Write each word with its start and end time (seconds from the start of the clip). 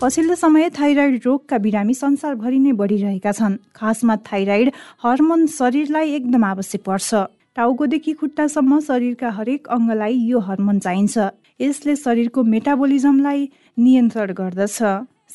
पछिल्लो 0.00 0.34
समय 0.34 0.68
थाइरोइड 0.70 1.20
रोगका 1.24 1.56
बिरामी 1.60 1.94
संसारभरि 1.94 2.58
नै 2.58 2.72
बढिरहेका 2.72 3.32
छन्। 3.32 3.56
खासमा 3.76 4.16
थाइरोइड 4.16 4.68
हर्मोन 5.04 5.46
शरीरलाई 5.46 6.12
एकदम 6.16 6.44
आवश्यक 6.44 6.82
पर्छ। 6.88 7.10
टाउकोदेखि 7.56 8.12
खुट्टासम्म 8.16 8.80
शरीरका 8.80 9.30
हरेक 9.30 9.68
अङ्गलाई 9.68 10.14
यो 10.24 10.38
हर्मोन 10.40 10.78
चाहिन्छ। 10.80 11.18
यसले 11.60 11.96
शरीरको 11.96 12.42
मेटाबोलिजमलाई 12.42 13.40
नियन्त्रण 13.76 14.32
गर्दछ। 14.40 14.78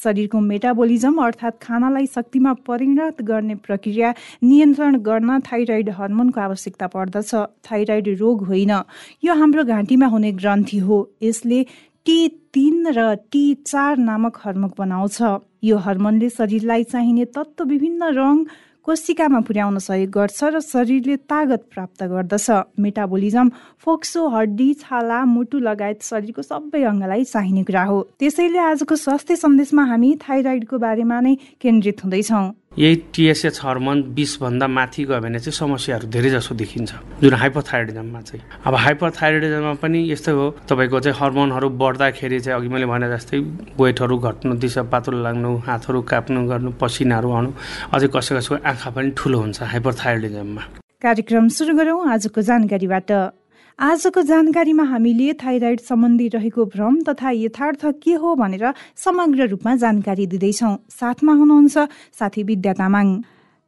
शरीरको 0.02 0.40
मेटाबोलिजम 0.42 1.16
अर्थात् 1.24 1.62
खानालाई 1.62 2.06
शक्तिमा 2.16 2.54
परिणत 2.66 3.22
गर्ने 3.22 3.56
प्रक्रिया 3.62 4.14
नियन्त्रण 4.44 4.94
गर्न 5.06 5.40
थाइरोइड 5.46 5.90
हर्मोनको 5.90 6.42
आवश्यकता 6.42 6.88
पर्दछ। 6.90 7.32
थाइरोइड 7.70 8.08
रोग 8.18 8.44
होइन। 8.50 8.74
यो 9.24 9.34
हाम्रो 9.34 9.64
घाँटीमा 9.64 10.08
हुने 10.10 10.32
ग्रन्थि 10.42 10.78
हो। 10.78 10.98
यसले 11.22 11.66
टी 12.06 12.28
तिन 12.54 12.94
र 12.94 13.14
टी 13.34 13.44
चार 13.66 13.98
नामक 13.98 14.38
हर्मोन 14.44 14.72
बनाउँछ। 14.78 15.18
यो 15.66 15.78
हर्मोनले 15.78 16.30
शरीरलाई 16.30 16.84
चाहिने 16.86 17.26
तत्त्व 17.34 17.64
विभिन्न 17.66 18.14
रङ 18.14 18.44
कोशिकामा 18.86 19.40
पुर्याउन 19.42 19.78
सहयोग 19.82 20.10
गर्छ 20.14 20.40
र 20.54 20.60
शरीरले 20.62 21.16
तागत 21.26 21.62
प्राप्त 21.74 22.04
गर्दछ। 22.06 22.48
मेटाबोलिजम 22.78 23.50
फोक्सो 23.82 24.22
हड्डी 24.30 24.70
छाला 24.86 25.20
मुटु 25.26 25.58
लगायत 25.60 26.06
शरीरको 26.06 26.42
सबै 26.46 26.84
अङ्गलाई 26.86 27.24
चाहिने 27.26 27.64
कुरा 27.66 27.84
हो। 27.90 27.98
त्यसैले 28.22 28.60
आजको 28.70 28.96
स्वास्थ्य 28.96 29.36
सन्देशमा 29.42 29.84
हामी 29.90 30.10
थाइरोइडको 30.22 30.78
बारेमा 30.78 31.18
नै 31.26 31.34
केन्द्रित 31.58 32.06
हुँदैछौँ। 32.06 32.46
यही 32.78 32.96
टिएसएच 33.16 33.60
हर्मोन 33.64 34.02
बिसभन्दा 34.16 34.68
माथि 34.68 35.04
गयो 35.08 35.20
भने 35.24 35.40
चाहिँ 35.40 35.56
समस्याहरू 35.56 36.08
धेरै 36.12 36.30
जसो 36.30 36.56
देखिन्छ। 36.56 36.92
जुन 37.24 37.34
हाइपोथाइरोइडिजममा 37.34 38.22
चाहिँ। 38.22 38.44
अब 38.68 38.74
हाइपोथाइरोइडिजममा 38.76 39.74
पनि 39.80 40.00
यस्तै 40.12 40.32
हो। 40.32 40.46
तपाईँको 40.68 41.00
चाहिँ 41.00 41.18
हर्मोनहरू 41.20 41.70
बढ्दाखेरि 41.82 42.40
चाहिँ 42.40 42.60
अघि 42.60 42.68
मैले 42.68 42.86
भने 42.86 43.08
जस्तै 43.16 43.40
वेटहरू 43.80 44.18
घट्नु 44.20 44.54
दिशा 44.60 44.84
पातलो 44.92 45.18
लाग्नु 45.24 45.52
हातहरू 45.68 46.02
काप्नु 46.12 46.40
गर्नु 46.52 46.72
पसिनाहरू 46.82 47.30
आउनु 47.32 47.52
अझै 47.96 48.08
कसै 48.12 48.36
कसैको 48.36 48.56
आँखा 48.68 48.90
पनि 48.92 49.10
ठुलो 49.16 49.38
हुन्छ 49.40 49.58
हाइपोथाइरोइडिजममा 49.72 50.64
कार्यक्रम 51.04 51.48
सुरु 51.48 51.74
गरौँ। 51.80 52.00
आजको 52.12 52.42
जानकारीबाट 52.42 53.10
आजको 53.80 54.22
जानकारीमा 54.22 54.84
हामीले 54.88 55.34
थाइरोइड 55.36 55.80
सम्बन्धी 55.80 56.28
रहेको 56.34 56.66
भ्रम 56.66 57.00
तथा 57.04 57.32
यथार्थ 57.32 57.82
के 58.04 58.14
हो 58.16 58.36
भनेर 58.36 58.74
समग्र 58.96 59.48
रूपमा 59.48 59.76
जानकारी 59.76 60.28
दिँदैछौँ। 60.28 60.78
साथमा 60.90 61.34
हुनुहुन्छ 61.34 61.78
साथी 62.16 62.44
विद्या 62.44 62.74
तामाङ। 62.74 63.08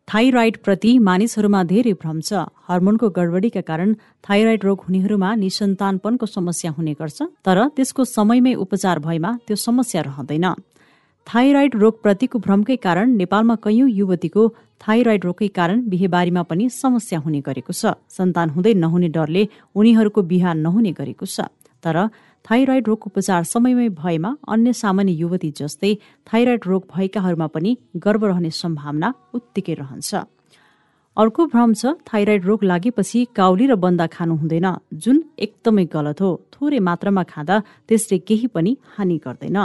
थाइरोइड 0.08 0.58
प्रति 0.64 0.92
मानिसहरूमा 1.00 1.64
धेरै 1.64 1.94
भ्रम 2.00 2.22
छ। 2.22 2.48
हर्मोनको 2.68 3.10
गडबडीका 3.10 3.62
कारण 3.68 3.94
थाइरोइड 4.24 4.64
रोग 4.64 4.80
हुनेहरूमा 4.88 5.34
निसन्तानपनको 5.44 6.26
समस्या 6.26 6.72
हुने 6.72 6.94
गर्छ 6.96 7.20
तर 7.44 7.68
त्यसको 7.76 8.06
समयमै 8.08 8.54
उपचार 8.64 9.00
भएमा 9.04 9.32
त्यो 9.44 9.56
समस्या 9.60 10.02
रहँदैन। 10.08 10.48
थाइरोइड 11.28 11.76
रोगप्रतिको 11.76 12.40
भ्रमकै 12.40 12.76
कारण 12.80 13.08
नेपालमा 13.20 13.56
कैयौं 13.60 13.90
युवतीको 13.92 14.44
थाइरोइड 14.82 15.26
रोगकै 15.26 15.48
कारण 15.58 15.78
बिहेबारीमा 15.90 16.44
पनि 16.44 16.70
समस्या 16.70 17.20
हुने 17.20 17.42
गरेको 17.42 17.74
छ। 17.74 17.98
सन्तान 18.10 18.50
हुँदै 18.50 18.74
नहुने 18.84 19.10
डरले 19.10 19.44
उनीहरूको 19.76 20.22
बिहा 20.22 20.54
नहुने 20.56 20.92
गरेको 21.00 21.26
छ। 21.26 21.50
तर 21.84 21.98
थाइरोइड 22.46 22.88
रोग 22.88 23.02
उपचार 23.10 23.44
समयमै 23.44 23.90
भएमा 23.98 24.32
अन्य 24.48 24.74
सामान्य 24.74 25.14
युवती 25.14 25.50
जस्तै 25.60 25.92
थाइरोइड 26.28 26.62
रोग 26.66 26.82
भएकाहरूमा 26.94 27.48
पनि 27.48 27.72
गर्व 27.98 28.26
रहने 28.26 28.52
सम्भावना 28.54 29.10
उत्तिकै 29.34 29.74
रहन्छ। 29.74 30.12
अर्को 31.18 31.42
भ्रम 31.50 31.74
छ 31.74 31.98
थाइरोइड 32.08 32.46
रोग 32.46 32.64
लागेपछि 32.64 33.20
काउली 33.36 33.66
र 33.68 33.76
बन्दा 33.76 34.06
खानु 34.08 34.34
हुँदैन। 34.38 34.68
जुन 34.94 35.18
एकदमै 35.40 35.86
गलत 35.90 36.22
हो 36.22 36.30
थोरै 36.54 36.80
मात्रामा 36.80 37.24
खाँदा 37.24 37.56
त्यसले 37.90 38.18
केही 38.22 38.48
पनि 38.54 38.72
हानि 38.96 39.18
गर्दैन। 39.26 39.58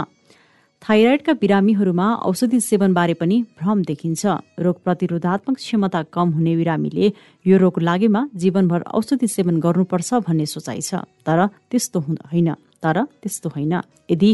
थाइरोइडका 0.83 1.33
बिरामीहरूमा 1.39 2.05
औषधि 2.27 2.59
सेवनबारे 2.59 3.13
पनि 3.15 3.37
भ्रम 3.59 3.83
देखिन्छ। 3.87 4.23
रोग 4.59 4.77
प्रतिरोधात्मक 4.83 5.55
क्षमता 5.57 6.01
कम 6.11 6.27
हुने 6.35 6.55
बिरामीले 6.55 7.05
यो 7.45 7.57
रोग 7.57 7.79
लागेमा 7.79 8.21
जीवनभर 8.35 8.81
औषधि 8.91 9.27
सेवन 9.27 9.59
गर्नुपर्छ 9.63 10.13
भन्ने 10.27 10.45
सोचाइ 10.45 10.81
छ 10.83 11.07
तर 11.23 11.39
त्यस्तो 11.71 11.99
होइन। 12.27 12.49
तर 12.83 12.97
त्यस्तो 13.23 13.49
होइन। 13.55 13.73
यदि 14.11 14.31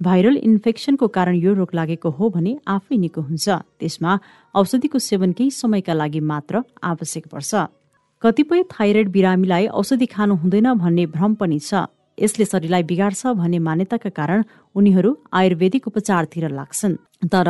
भाइरल 0.00 0.36
इन्फेक्सनको 0.42 1.06
कारण 1.06 1.34
यो 1.38 1.54
रोग 1.54 1.70
लागेको 1.70 2.10
हो 2.10 2.30
भने 2.34 2.58
आफै 2.66 2.96
निको 2.98 3.20
हुन्छ। 3.22 3.46
त्यसमा 3.78 4.18
औषधिको 4.54 4.98
सेवन 4.98 5.32
केही 5.38 5.50
समयका 5.54 5.94
लागि 5.94 6.20
मात्र 6.20 6.66
आवश्यक 6.82 7.30
पर्छ। 7.30 7.52
कतिपय 8.22 8.62
थाइरोइड 8.74 9.08
बिरामीलाई 9.08 9.66
औषधि 9.70 10.06
खानु 10.10 10.34
हुँदैन 10.34 10.74
भन्ने 10.74 11.06
भ्रम 11.14 11.34
पनि 11.38 11.58
छ। 11.62 11.86
यसले 12.18 12.44
शरीरलाई 12.44 12.82
बिगार्छ 12.82 13.26
भन्ने 13.36 13.58
मान्यताका 13.58 14.10
कारण 14.10 14.44
उनीहरू 14.76 15.10
आयुर्वेदिक 15.32 15.88
उपचारतिर 15.88 16.48
लाग्छन्। 16.50 16.96
तर 17.32 17.48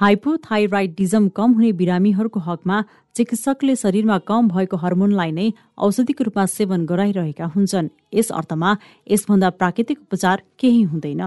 हाइपोथाइराइडिजम 0.00 1.28
कम 1.36 1.50
हुने 1.52 1.72
बिरामीहरूको 1.72 2.40
हकमा 2.40 2.76
चिकित्सकले 3.16 3.76
शरीरमा 3.76 4.18
कम 4.28 4.48
भएको 4.48 4.76
हर्मोनलाई 4.76 5.30
नै 5.32 5.46
औषधिको 5.78 6.24
रूपमा 6.24 6.44
सेवन 6.46 6.86
गराइरहेका 6.86 7.46
हुन्छन्। 7.54 7.92
यस 8.14 8.30
अर्थमा 8.32 8.70
यसभन्दा 9.10 9.50
प्राकृतिक 9.60 9.98
उपचार 10.02 10.42
केही 10.58 10.82
हुँदैन। 10.90 11.22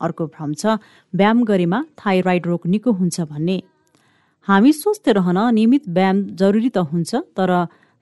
अर्को 0.00 0.26
भ्रम 0.26 0.52
छ 0.54 0.76
व्यायाम 1.12 1.44
गरेमा 1.44 1.78
थाइरोइड 1.98 2.46
रोग 2.46 2.66
निको 2.66 2.92
हुन्छ 2.92 3.20
भन्ने। 3.32 3.58
हामी 4.48 4.72
स्वस्थ 4.72 5.08
रहन 5.08 5.38
नियमित 5.54 5.88
व्यायाम 5.88 6.18
जरुरी 6.36 6.68
त 6.68 6.78
हुन्छ 6.84 7.14
तर 7.36 7.50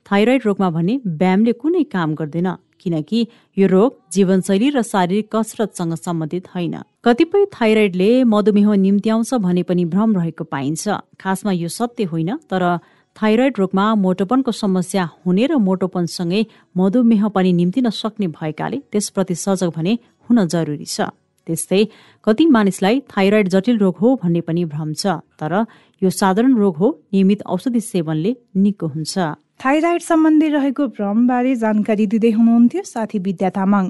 थाइरोइड 0.05 0.41
रोगमा 0.45 0.69
भने 0.69 0.99
व्यायामले 1.05 1.53
कुनै 1.53 1.83
काम 1.89 2.15
गर्दैन। 2.15 2.49
किनकि 2.85 3.19
यो 3.57 3.67
रोग 3.67 3.89
जीवनशैली 4.13 4.69
र 4.69 4.81
शारीरिक 4.85 5.27
कसरतसँग 5.33 5.93
सम्बन्धित 5.97 6.47
होइन। 6.53 6.75
कतिपय 7.01 7.45
थाइरोइडले 7.51 8.09
मधुमेह 8.23 8.69
निम्त्याउँछ 8.77 9.33
भने 9.41 9.63
पनि 9.65 9.85
भ्रम 9.89 10.15
रहेको 10.15 10.43
पाइन्छ। 10.45 10.83
खासमा 11.17 11.51
यो 11.53 11.69
सत्य 11.69 12.03
होइन 12.13 12.37
तर 12.45 12.63
थाइरोइड 13.15 13.53
रोगमा 13.57 13.83
मोटोपनको 13.95 14.51
समस्या 14.53 15.03
हुने 15.25 15.45
र 15.47 15.57
मोटोपनसँगै 15.57 16.41
मधुमेह 16.77 17.27
पनि 17.33 17.51
निम्तिन 17.53 17.89
सक्ने 17.91 18.27
भएकाले 18.29 18.77
त्यसप्रति 18.91 19.35
सजग 19.35 19.69
भने 19.75 19.93
हुन 20.29 20.45
जरुरी 20.45 20.85
छ। 20.85 21.09
त्यस्तै 21.47 21.81
कति 22.25 22.45
मानिसलाई 22.47 22.99
थाइरोइड 23.07 23.47
जटिल 23.47 23.77
रोग 23.77 23.95
हो 23.97 24.15
भन्ने 24.21 24.41
पनि 24.41 24.65
भ्रम 24.65 24.93
छ 24.93 25.21
तर 25.39 25.53
यो 26.01 26.09
साधारण 26.11 26.53
रोग 26.57 26.75
हो 26.77 26.87
नियमित 27.13 27.41
औषधि 27.45 27.81
सेवनले 27.81 28.35
निको 28.57 28.87
हुन्छ। 28.87 29.15
थाइरोइड 29.59 30.01
सम्बन्धी 30.01 30.47
रहेको 30.49 30.85
भ्रमबारे 30.95 31.55
जानकारी 31.55 32.05
दिँदै 32.07 32.29
हुनुहुन्थ्यो 32.31 32.81
साथी 32.85 33.19
विद्या 33.19 33.49
तामाङ। 33.49 33.85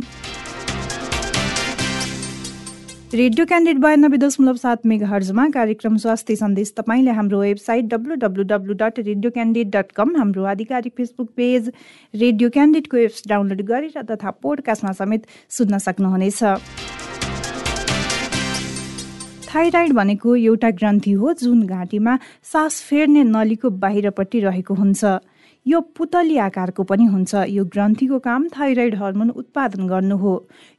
रेडियो 3.13 3.45
क्यान्डिड 3.45 3.77
बयानब्बे 3.79 4.17
दशमलव 4.17 4.55
सात 4.55 4.85
मेगा 4.85 5.07
हर्जमा 5.07 5.47
कार्यक्रम 5.49 5.97
स्वास्थ्य 5.97 6.35
सन्देश 6.35 6.73
तपाईँले 6.77 7.11
हाम्रो 7.17 7.39
website 7.41 7.85
W 7.91 8.15
W 8.23 8.43
W 8.53 8.73
dot 8.83 8.99
radio 8.99 9.31
candid 9.31 9.75
dot 9.75 9.91
com 9.97 10.15
हाम्रो 10.17 10.45
आधिकारिक 10.53 10.93
फेसबुक 10.97 11.29
पेज 11.35 11.71
रेडियो 12.13 12.49
क्यान्डिडको 12.55 12.97
एप्स 13.03 13.27
डाउनलोड 13.27 13.61
गरेर 13.67 14.01
तथा 14.11 14.31
पोडकास्टमा 14.39 14.91
समेत 15.01 15.27
सुन्न 15.59 15.77
सक्नुहुनेछ। 15.89 16.43
थाइरोइड 19.49 19.93
भनेको 19.93 20.35
एउटा 20.47 20.69
ग्रन्थि 20.79 21.11
हो 21.19 21.33
जुन 21.43 21.67
घाँटीमा 21.67 22.17
सास 22.53 22.81
फेर्ने 22.83 23.23
नलीको 23.25 23.69
बाहिरपट्टि 23.83 24.39
रहेको 24.49 24.73
हुन्छ। 24.75 25.03
यो 25.65 25.79
पुतली 25.97 26.37
आकारको 26.37 26.83
पनि 26.83 27.05
हुन्छ। 27.05 27.49
यो 27.49 27.63
ग्रन्थीको 27.65 28.19
काम 28.21 28.47
थाइरोइड 28.53 28.95
हर्मोन 28.95 29.29
उत्पादन 29.41 29.87
गर्नु 29.87 30.17
हो। 30.17 30.33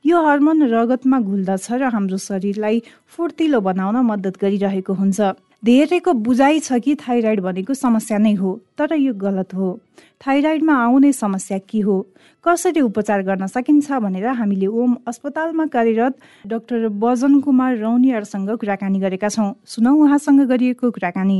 यो 0.04 0.16
हर्मोन 0.22 0.62
रगतमा 0.62 1.18
घुल्दछ 1.20 1.66
र 1.72 1.90
हाम्रो 1.90 2.18
शरीरलाई 2.18 2.82
फुर्तिलो 3.10 3.60
बनाउन 3.60 3.96
मद्दत 4.06 4.38
गरिरहेको 4.38 4.94
हुन्छ। 4.94 5.18
धेरैको 5.64 6.12
बुझाइ 6.22 6.60
छ 6.60 6.78
कि 6.78 6.94
थाइरोइड 7.02 7.40
भनेको 7.40 7.74
समस्या 7.74 8.18
नै 8.18 8.34
हो 8.38 8.50
तर 8.78 8.94
यो 8.94 9.14
गलत 9.18 9.54
हो। 9.54 9.68
थाइरोइडमा 10.22 10.74
आउने 10.84 11.12
समस्या 11.12 11.58
के 11.66 11.80
हो? 11.80 11.96
कसरी 12.44 12.80
उपचार 12.80 13.22
गर्न 13.26 13.46
सकिन्छ 13.50 13.90
भनेर 13.90 14.26
हामीले 14.38 14.66
ओम 14.70 14.96
अस्पतालमा 15.02 15.66
कार्यरत 15.66 16.14
डाक्टर 16.46 16.88
बजन 16.94 17.40
कुमार 17.42 17.76
रौनियारसँग 17.82 18.50
कुराकानी 18.54 18.98
गरेका 19.02 19.28
छौँ। 19.28 19.54
सुनौ 19.66 19.94
उहाँसँग 19.98 20.46
गरिएको 20.46 20.90
कुराकानी। 20.90 21.38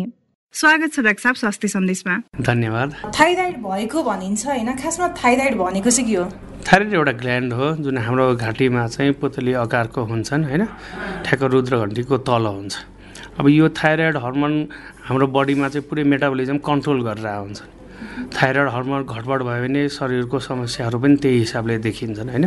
स्वागत 0.54 0.92
छ 0.92 1.00
डाक्टर 1.04 1.20
साहब 1.20 1.34
स्वास्थ्य 1.36 1.68
सन्देशमा। 1.68 2.14
धन्यवाद। 2.40 2.94
थाइरोइड 3.14 3.56
भएको 3.62 4.02
भनिन्छ 4.02 4.46
होइन? 4.46 4.72
खासमा 4.76 5.08
थाइरोइड 5.18 5.56
भनेको 5.56 5.90
चाहिँ 5.90 6.08
के 6.08 6.16
हो? 6.16 6.24
थाइरोइड 6.64 6.94
एउटा 6.94 7.12
ग्ल्यान्ड 7.12 7.52
हो 7.52 7.66
जुन 7.76 7.98
हाम्रो 7.98 8.34
घाँटीमा 8.34 8.86
चाहिँ 8.88 9.12
पुतली 9.20 9.52
आकारको 9.52 10.04
हुन्छन् 10.08 10.44
होइन? 10.44 10.64
ठ्याक्क 11.28 11.42
रुद्र 11.52 11.76
घन्टीको 11.76 12.16
तल 12.24 12.46
हुन्छ। 12.46 12.72
अब 13.36 13.48
यो 13.48 13.68
थाइरोइड 13.76 14.16
हर्मोन 14.16 14.54
हाम्रो 15.04 15.26
बडीमा 15.36 15.68
चाहिँ 15.68 15.88
पुरै 15.88 16.04
मेटाबोलिजम 16.08 16.58
कन्ट्रोल 16.64 17.02
गरेर 17.04 17.26
हुन्छ 17.26 17.60
थाइरोइड 18.36 18.68
हर्मोन 18.68 19.02
घटबड 19.04 19.42
भयो 19.42 19.62
भने 19.62 19.88
शरीरको 19.88 20.38
समस्याहरू 20.38 20.98
पनि 20.98 21.16
त्यही 21.16 21.38
हिसाबले 21.38 21.78
देखिन्छन् 21.78 22.28
होइन? 22.30 22.46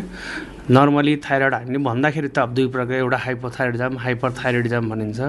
नर्मली 0.69 1.15
थाइरोइड 1.25 1.53
हामीले 1.53 1.79
भन्दाखेरि 1.89 2.29
त 2.29 2.39
अब 2.39 2.53
दुई 2.53 2.67
प्रकार 2.67 2.97
एउटा 2.97 3.17
हाइपोथाइरोइडिजम 3.17 3.97
हाइपर 3.97 4.29
थाइरोइडिजम 4.39 4.89
भनिन्छ। 4.89 5.19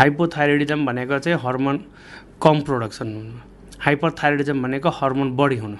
हाइपोथाइरोइडिजम 0.00 0.86
भनेको 0.86 1.18
चाहिँ 1.18 1.38
हर्मोन 1.44 1.76
कम 2.42 2.60
प्रोडक्सन 2.66 3.06
हुनु। 3.06 3.32
हाइपर 3.84 4.10
थाइरोइडिजम 4.18 4.62
भनेको 4.62 4.88
हर्मोन 4.88 5.36
बढी 5.36 5.56
हुनु। 5.56 5.76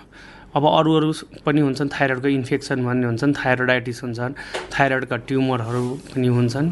अब 0.57 0.65
अरू 0.69 0.91
अरू 0.97 1.13
पनि 1.47 1.61
हुन्छन् 1.61 1.89
थाइरोइडको 1.89 2.29
इन्फेक्सन 2.29 2.85
भन्ने 2.85 3.07
हुन्छन् 3.07 3.33
थाइरोइडाइटिस 3.35 4.03
हुन्छन् 4.05 4.33
थाइरोइडका 4.75 5.17
ट्युमरहरू 5.29 5.85
पनि 6.13 6.29
हुन्छन्। 6.29 6.67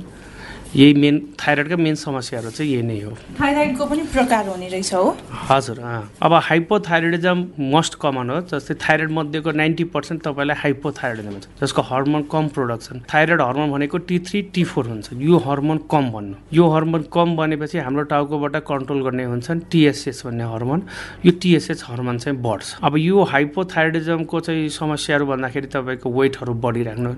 यही 0.76 0.94
मेन 0.94 1.18
थाइरोइडका 1.40 1.76
मेन 1.76 1.94
समस्याहरू 1.94 2.50
चाहिँ 2.50 2.72
यही 2.72 2.82
नै 2.82 2.98
हो। 3.00 3.10
थाइरोइडको 3.40 3.86
पनि 3.86 4.02
प्रकार 4.12 4.46
हुने 4.48 4.68
रहेछ 4.68 4.92
हो। 4.94 5.16
हजुर 5.50 5.78
अब 6.22 6.32
हाइपोथाइरोइडिजम 6.48 7.44
मोस्ट 7.74 7.94
कमन 8.00 8.30
हो 8.30 8.40
जस्तै 8.52 8.74
थाइरोइड 8.84 9.10
मध्येको 9.10 9.50
नाइन्टी 9.50 9.84
पर्सेन्ट 9.94 10.22
तपाईँलाई 10.22 10.56
हाइपोथाइरोइडिजम 10.62 11.32
हुन्छ 11.32 11.46
जसको 11.62 11.82
हर्मोन 11.90 12.22
कम 12.32 12.48
प्रोडक्सन 12.54 13.00
थाइरोइड 13.14 13.40
हर्मोन 13.42 13.70
भनेको 13.72 13.98
टी 13.98 14.18
थ्री 14.30 14.42
टी 14.54 14.64
फोर 14.64 14.86
हुन्छ। 14.86 15.08
यो 15.12 15.38
हर्मोन 15.46 15.78
कम 15.90 16.10
भन्नु। 16.12 16.34
यो 16.52 16.68
हर्मोन 16.70 17.02
कम 17.12 17.36
बनेपछि 17.36 17.78
हाम्रो 17.78 18.02
टाउकोबाट 18.14 18.56
कन्ट्रोल 18.70 19.02
गर्ने 19.02 19.24
हुन्छन् 19.24 19.60
टिएसएस 19.70 20.22
भन्ने 20.26 20.44
हर्मोन 20.52 20.82
यो 21.26 21.32
टिएसएस 21.42 21.84
हर्मोन 21.88 22.18
चाहिँ 22.18 22.38
बढ्छ। 22.42 22.76
अब 22.82 22.96
यो 22.98 23.22
हाइपोथाइरोइडिजमको 23.32 24.40
चाहिँ 24.40 24.68
समस्याहरू 24.78 25.26
भन्दाखेरि 25.26 25.66
तपाईँको 25.74 26.10
वेटहरू 26.20 26.54
बढिराख्नु 26.62 27.14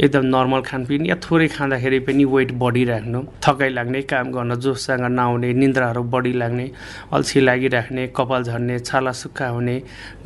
एकदम 0.00 0.24
नर्मल 0.36 0.60
खानपिन 0.62 1.06
या 1.06 1.16
थोरै 1.22 1.48
खाँदाखेरि 1.48 1.98
पनि 2.06 2.24
वेट 2.24 2.52
बढिरहेको 2.54 2.90
राख्नु 2.92 3.20
थकाइ 3.44 3.70
लाग्ने 3.70 4.02
काम 4.12 4.26
गर्न 4.32 4.54
जोससँग 4.62 5.04
नआउने 5.18 5.52
निन्द्राहरू 5.52 6.02
बढी 6.14 6.32
लाग्ने 6.32 6.66
अल्छी 7.12 7.40
लागिराख्ने 7.40 8.06
कपाल 8.16 8.42
झर्ने 8.44 8.78
छाला 8.80 9.12
सुक्खा 9.12 9.48
हुने 9.48 9.76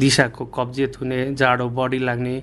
दिशाको 0.01 0.45
कब्जियत 0.57 1.01
हुने 1.01 1.19
जाडो 1.35 1.69
बढी 1.79 1.99
लाग्ने 1.99 2.35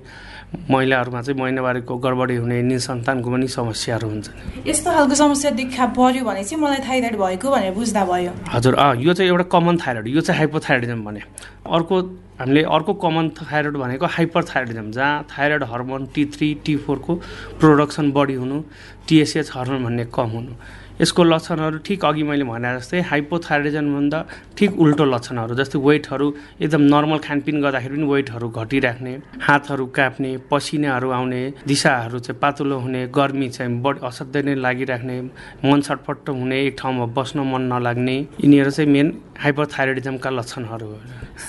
महिलाहरूमा 0.70 1.20
चाहिँ 1.22 1.40
महिनावारीको 1.40 1.94
गडबडी 1.98 2.36
हुने 2.36 2.60
निसन्तानको 2.62 3.30
पनि 3.30 3.48
समस्याहरू 3.48 4.08
हुन्छन्। 4.08 4.68
यस्तो 4.68 4.90
खालको 4.90 5.14
समस्या 5.14 5.50
देखा 5.50 5.86
पर्यो 5.98 6.24
भने 6.24 6.44
चाहिँ 6.44 6.62
मलाई 6.62 6.80
थाइरोइड 6.88 7.16
भएको 7.18 7.50
भनेर 7.50 7.72
बुझ्दा 7.74 8.04
भयो। 8.06 8.32
हजुर 8.54 8.74
अँ 8.74 8.94
यो 9.02 9.12
चाहिँ 9.14 9.30
एउटा 9.30 9.44
कमन 9.50 9.76
थाइरोइड 9.82 10.06
यो 10.14 10.20
चाहिँ 10.20 10.38
हाइपोथाइरोइडिजम 10.38 11.04
भने। 11.04 11.20
अर्को 11.64 12.00
हामीले 12.40 12.62
अर्को 12.76 12.92
कमन 13.00 13.28
थाइरोइड 13.40 13.76
भनेको 13.76 14.06
हाइपर 14.06 14.44
थाइरोइडिजम 14.44 14.90
जहाँ 14.90 15.22
thyroid 15.32 15.62
hormone 15.64 16.06
T 16.14 16.24
three 16.34 16.52
T 16.64 16.76
फोरको 16.76 17.14
production 17.60 18.10
बढी 18.12 18.34
हुनु 18.34 18.62
टिएसएच 19.08 19.50
हर्मोन 19.54 19.84
भन्ने 19.84 20.04
कम 20.14 20.28
हुनु। 20.34 20.52
यसको 21.00 21.22
लक्षणहरू 21.24 21.78
ठिक 21.86 22.04
अघि 22.04 22.22
मैले 22.22 22.44
भने 22.46 22.70
जस्तै 22.78 23.00
हाइपोथाइरोइजमभन्दा 23.10 24.18
ठिक 24.58 24.78
उल्टो 24.82 25.04
लक्षणहरू 25.04 25.54
जस्तै 25.60 25.78
वेटहरू 25.86 26.26
एकदम 26.62 26.82
नर्मल 26.94 27.18
खानपिन 27.26 27.56
गर्दाखेरि 27.62 27.94
पनि 27.96 28.06
वेटहरू 28.12 28.48
घटिराख्ने 28.48 29.14
हातहरू 29.46 29.86
काप्ने 29.96 30.30
पसिनाहरू 30.50 31.10
आउने 31.10 31.42
दिशाहरू 31.66 32.18
चाहिँ 32.18 32.38
पातलो 32.40 32.78
हुने 32.84 33.06
गर्मी 33.10 33.48
चाहिँ 33.56 33.80
बढी 33.82 34.06
असाध्यै 34.06 34.42
नै 34.46 34.54
लागिराख्ने 34.64 35.20
मन 35.66 35.80
छटपट्ट 35.82 36.28
हुने 36.30 36.60
एक 36.66 36.76
ठाउँमा 36.78 37.06
बस्न 37.18 37.38
मन 37.52 37.62
नलाग्ने 37.72 38.16
यिनीहरू 38.44 38.70
चाहिँ 38.70 38.90
मेन 38.90 39.12
हाइपोथाइरोइडिजमका 39.42 40.30
लक्षणहरू 40.30 40.86
हो। 40.86 40.98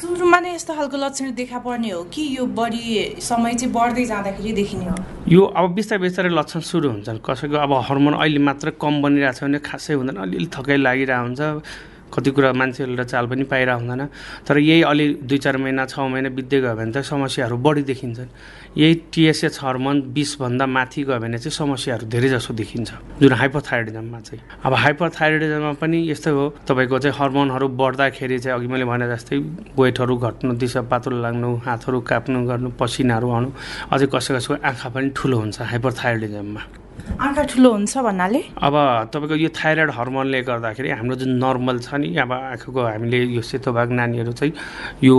सुरुमा 0.02 0.40
नै 0.40 0.54
यस्तो 0.56 0.74
खालको 0.74 0.98
लक्षण 0.98 1.34
देखा 1.36 1.60
पर्ने 1.62 1.90
हो 1.92 2.02
कि 2.14 2.24
यो 2.38 2.46
बढी 2.58 2.82
समय 3.22 3.54
चाहिँ 3.54 3.74
बढ्दै 3.74 4.06
जाँदाखेरि 4.06 4.54
देखिने 4.54 4.86
हो? 4.86 4.98
यो 5.26 5.42
अब 5.42 5.74
बिस्तारै 5.74 6.02
बिस्तारै 6.06 6.30
लक्षण 6.30 6.62
सुरु 6.62 6.88
हुन्छन्। 6.94 7.18
कसैको 7.26 7.58
अब 7.58 7.72
हर्मोन 7.90 8.14
अहिले 8.22 8.40
मात्र 8.46 8.78
कम 8.78 8.94
बनिरहेको 9.02 9.34
छ 9.34 9.50
भने 9.50 9.58
खासै 9.58 9.98
हुँदैन। 9.98 10.22
अलिअलि 10.22 10.50
थकाइ 10.54 10.78
लागिरहेको 10.86 11.26
हुन्छ। 11.26 11.42
कति 12.14 12.32
कुरा 12.32 12.54
मान्छेहरूले 12.54 13.04
चाल 13.06 13.26
पनि 13.28 13.44
पाइरहेको 13.44 13.80
हुँदैन। 13.82 14.08
तर 14.48 14.58
यही 14.58 14.82
अलि 14.82 15.06
दुई 15.24 15.38
चार 15.38 15.58
महिना 15.58 15.86
छ 15.86 16.00
महिना 16.00 16.30
बित्दै 16.30 16.60
गयो 16.62 16.76
भने 16.76 16.92
त 16.92 17.02
समस्याहरू 17.04 17.58
बढी 17.58 17.82
देखिन्छन्। 17.84 18.30
यही 18.78 18.94
टिएसएच 19.12 19.60
हर्मोन 19.62 20.02
बिसभन्दा 20.14 20.66
माथि 20.66 21.04
गयो 21.04 21.20
भने 21.20 21.38
चाहिँ 21.38 21.52
समस्याहरू 21.52 22.06
धेरै 22.08 22.30
जसो 22.30 22.54
देखिन्छ। 22.54 22.92
जुन 23.20 23.32
हाइपोथाइरोइडिजममा 23.32 24.20
चाहिँ। 24.20 24.42
अब 24.64 24.74
हाइपोथाइरोइडिजममा 24.74 25.74
पनि 25.82 25.98
यस्तै 26.12 26.32
हो। 26.32 26.46
तपाईँको 26.68 27.00
चाहिँ 27.00 27.16
हर्मोनहरू 27.20 27.68
बढ्दाखेरि 27.68 28.40
चाहिँ 28.40 28.60
अघि 28.60 28.68
मैले 28.68 28.86
भने 28.86 29.08
जस्तै 29.12 29.38
वेटहरू 29.80 30.16
घट्नु 30.18 30.54
दिशा 30.56 30.82
पातलो 30.92 31.20
लाग्नु 31.22 31.50
हातहरू 31.68 32.00
काप्नु 32.00 32.40
गर्नु 32.48 32.70
पसिनाहरू 32.80 33.28
आउनु 33.32 33.50
अझै 33.92 34.08
कसै 34.14 34.32
कसैको 34.36 34.56
आँखा 34.64 34.90
पनि 34.92 35.10
ठुलो 35.16 35.38
हुन्छ 35.40 35.62
हाइपोथाइरोइडिजममा 35.62 36.85
आँखा 37.16 37.44
ठुलो 37.52 37.70
हुन्छ 37.72 37.98
भन्नाले? 37.98 38.42
अब 38.60 38.76
तपाईँको 39.14 39.36
यो 39.36 39.50
थाइरोइड 39.56 39.92
हर्मोनले 39.98 40.42
गर्दाखेरि 40.44 40.90
हाम्रो 40.90 41.16
जुन 41.16 41.32
नर्मल 41.44 41.80
छ 41.80 41.96
नि 41.96 42.16
अब 42.18 42.32
आँखाको 42.32 42.82
हामीले 42.82 43.20
यो 43.36 43.42
सेतो 43.42 43.72
भाग 43.72 43.92
नानीहरू 43.92 44.32
चाहिँ 44.32 44.54
यो 45.04 45.18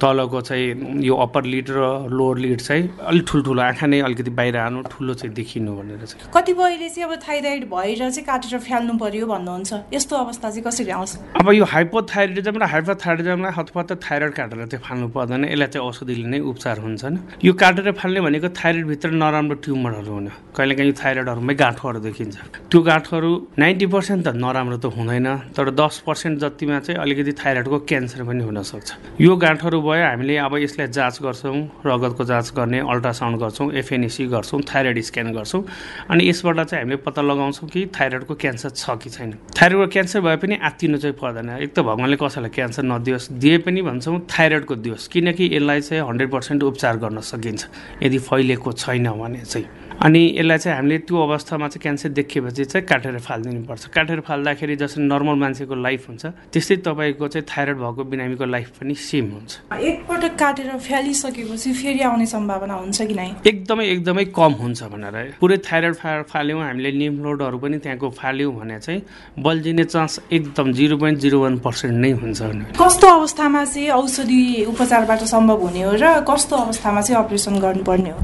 तलको 0.00 0.40
चाहिँ 0.40 1.04
यो 1.04 1.14
अप्पर 1.16 1.44
लिड 1.44 1.68
र 1.70 1.80
लोवर 2.08 2.38
लिड 2.38 2.60
चाहिँ 2.60 2.88
अलिक 3.12 3.24
ठुल्ठुलो 3.28 3.62
आँखा 3.62 3.86
नै 3.86 4.00
अलिकति 4.08 4.30
बाहिर 4.30 4.56
आनु 4.56 4.82
ठुलो 4.88 5.14
चाहिँ 5.14 5.34
देखिनु 5.34 5.76
भनेर 5.76 6.04
चाहिँ। 6.06 6.30
कतिपयले 6.32 6.88
चाहिँ 6.88 7.04
अब 7.08 7.12
थाइरोइड 7.28 7.64
भएर 7.68 7.98
चाहिँ 7.98 8.24
काटेर 8.24 8.58
फ्याल्नु 8.58 8.92
पर्यो 8.98 9.26
भन्नुहुन्छ। 9.26 9.72
यस्तो 9.92 10.16
अवस्था 10.16 10.50
चाहिँ 10.50 10.64
कसरी 10.64 10.90
आउँछ? 10.90 11.12
अब 11.40 11.52
यो 11.52 11.64
हाइपोथाइरोइडिजम 11.64 12.56
र 12.56 12.64
हाइपोथाइरोइडिजमलाई 12.72 13.52
हतपत्त 13.58 13.92
थाइरोइड 14.00 14.32
काटेर 14.32 14.66
चाहिँ 14.66 14.84
फाल्नु 14.86 15.08
पर्दैन 15.12 15.44
यसलाई 15.44 15.68
चाहिँ 15.68 15.86
औषधिले 15.88 16.28
नै 16.28 16.40
उपचार 16.40 16.78
हुन्छन् 16.80 17.16
यो 17.44 17.52
काटेर 17.52 17.92
फाल्ने 18.00 18.20
भनेको 18.20 18.48
थाइरोइडभित्र 18.48 19.10
नराम्रो 19.12 19.56
ट्युमरहरू 19.64 20.12
हुने। 20.12 20.30
कहिलेकाहीँ 20.56 20.81
थाइरोइडहरूमै 20.90 21.54
गाँठोहरू 21.54 21.98
देखिन्छ। 22.02 22.36
त्यो 22.66 22.80
गाँठोहरू 22.82 23.30
नाइन्टी 23.54 23.86
पर्सेन्ट 23.86 24.20
त 24.26 24.34
नराम्रो 24.34 24.76
त 24.82 24.90
हुँदैन 24.90 25.28
तर 25.54 25.70
दस 25.70 26.02
पर्सेन्ट 26.02 26.34
जतिमा 26.42 26.78
चाहिँ 26.82 26.98
अलिकति 26.98 27.32
थाइरोइडको 27.38 27.78
क्यान्सर 27.86 28.20
पनि 28.26 28.42
हुनसक्छ 28.42 29.22
यो 29.22 29.32
गाँठहरू 29.38 29.78
भयो 29.78 30.04
हामीले 30.10 30.36
अब 30.42 30.54
यसलाई 30.58 30.88
जाँच 30.90 31.22
गर्छौँ 31.22 31.86
रगतको 31.86 32.24
जाँच 32.24 32.52
गर्ने 32.56 32.78
अल्ट्रासाउन्ड 32.82 33.36
गर्छौँ 33.38 33.70
एफएनएसी 33.78 34.26
गर्छौँ 34.26 34.60
थाइरोइड 34.66 34.98
स्क्यान 35.06 35.32
गर्छौँ 35.32 35.62
अनि 36.10 36.22
यसबाट 36.28 36.58
चाहिँ 36.66 36.82
हामीले 36.82 36.96
पत्ता 37.06 37.22
लगाउँछौँ 37.22 37.68
कि 37.68 37.86
थाइरोइडको 37.92 38.34
क्यान्सर 38.34 38.70
छ 38.72 38.90
कि 38.98 39.10
छैन। 39.12 39.30
थाइरोइडको 39.54 39.92
क्यान्सर 39.92 40.20
भए 40.20 40.36
पनि 40.42 40.56
आत्तिनु 40.58 40.98
चाहिँ 40.98 41.16
पर्दैन। 41.20 41.50
एक 41.60 41.70
त 41.70 41.78
भगवान्ले 41.84 42.16
कसैलाई 42.16 42.50
क्यान्सर 42.50 42.82
नदियोस् 42.82 43.30
दिए 43.36 43.58
पनि 43.60 43.82
भन्छौँ 43.84 44.18
थाइरोइडको 44.24 44.74
दियोस् 44.74 45.08
किनकि 45.12 45.44
यसलाई 45.52 45.80
चाहिँ 45.80 46.02
हन्ड्रेड 46.08 46.30
पर्सेन्ट 46.32 46.62
उपचार 46.62 46.96
गर्न 46.96 47.20
सकिन्छ 47.20 47.60
यदि 48.02 48.18
फैलिएको 48.18 48.72
छैन 48.72 49.08
भने 49.12 49.44
चाहिँ। 49.44 49.66
अनि 49.92 50.22
यसलाई 50.38 50.58
चाहिँ 50.58 50.71
हामीले 50.72 50.98
त्यो 51.06 51.16
अवस्थामा 51.22 51.68
चाहिँ 51.68 51.82
क्यान्सर 51.82 52.08
देखिएपछि 52.18 52.64
चाहिँ 52.64 52.86
काटेर 52.86 53.18
फालिदिनुपर्छ। 53.18 53.86
काटेर 53.94 54.20
फाल्दाखेरि 54.26 54.76
जसरी 54.76 55.04
नर्मल 55.04 55.36
मान्छेको 55.42 55.74
लाइफ 55.74 56.08
हुन्छ 56.08 56.24
त्यस्तै 56.52 56.76
तपाईँको 56.86 57.28
चाहिँ 57.28 57.46
थाइरोइड 57.46 57.78
भएको 57.78 58.02
बिरामीको 58.10 58.44
लाइफ 58.44 58.68
पनि 58.80 58.94
सेम 58.94 59.26
हुन्छ। 59.32 59.50
एकपटक 59.72 60.32
काटेर 60.38 60.70
फ्यालिसकेपछि 60.78 61.72
फेरि 61.72 62.00
आउने 62.08 62.26
सम्भावना 62.26 62.74
हुन्छ 62.74 62.98
कि 63.02 63.14
नै? 63.14 63.28
एकदमै 63.46 63.84
एकदमै 63.86 64.24
कम 64.32 64.52
हुन्छ 64.62 64.82
भनेर। 64.92 65.16
पुरै 65.40 65.56
थाइरोइड 65.68 65.94
फा 65.94 66.10
फाल्यौँ 66.32 66.60
हामीले 66.62 66.90
लिम्फलोडहरू 66.90 67.58
पनि 67.58 67.78
त्यहाँको 67.78 68.10
फाल्यौँ 68.10 68.52
भने 68.54 68.78
चाहिँ 68.80 69.00
बल्झिने 69.38 69.84
चान्स 69.84 70.20
एकदम 70.32 70.72
zero 70.72 70.96
point 70.98 71.18
zero 71.18 71.40
one 71.42 71.58
percent 71.58 71.96
नै 72.02 72.10
हुन्छ 72.22 72.40
कस्तो 72.80 73.06
अवस्थामा 73.06 73.64
चाहिँ 73.64 73.90
औषधि 73.90 74.64
उपचारबाट 74.68 75.20
सम्भव 75.32 75.60
हुने 75.62 75.82
हो 75.82 75.92
र 75.94 76.20
कस्तो 76.28 76.56
अवस्थामा 76.56 77.00
चाहिँ 77.00 77.24
अपरेसन 77.24 77.58
गर्नुपर्ने 77.60 78.10
हो? 78.10 78.20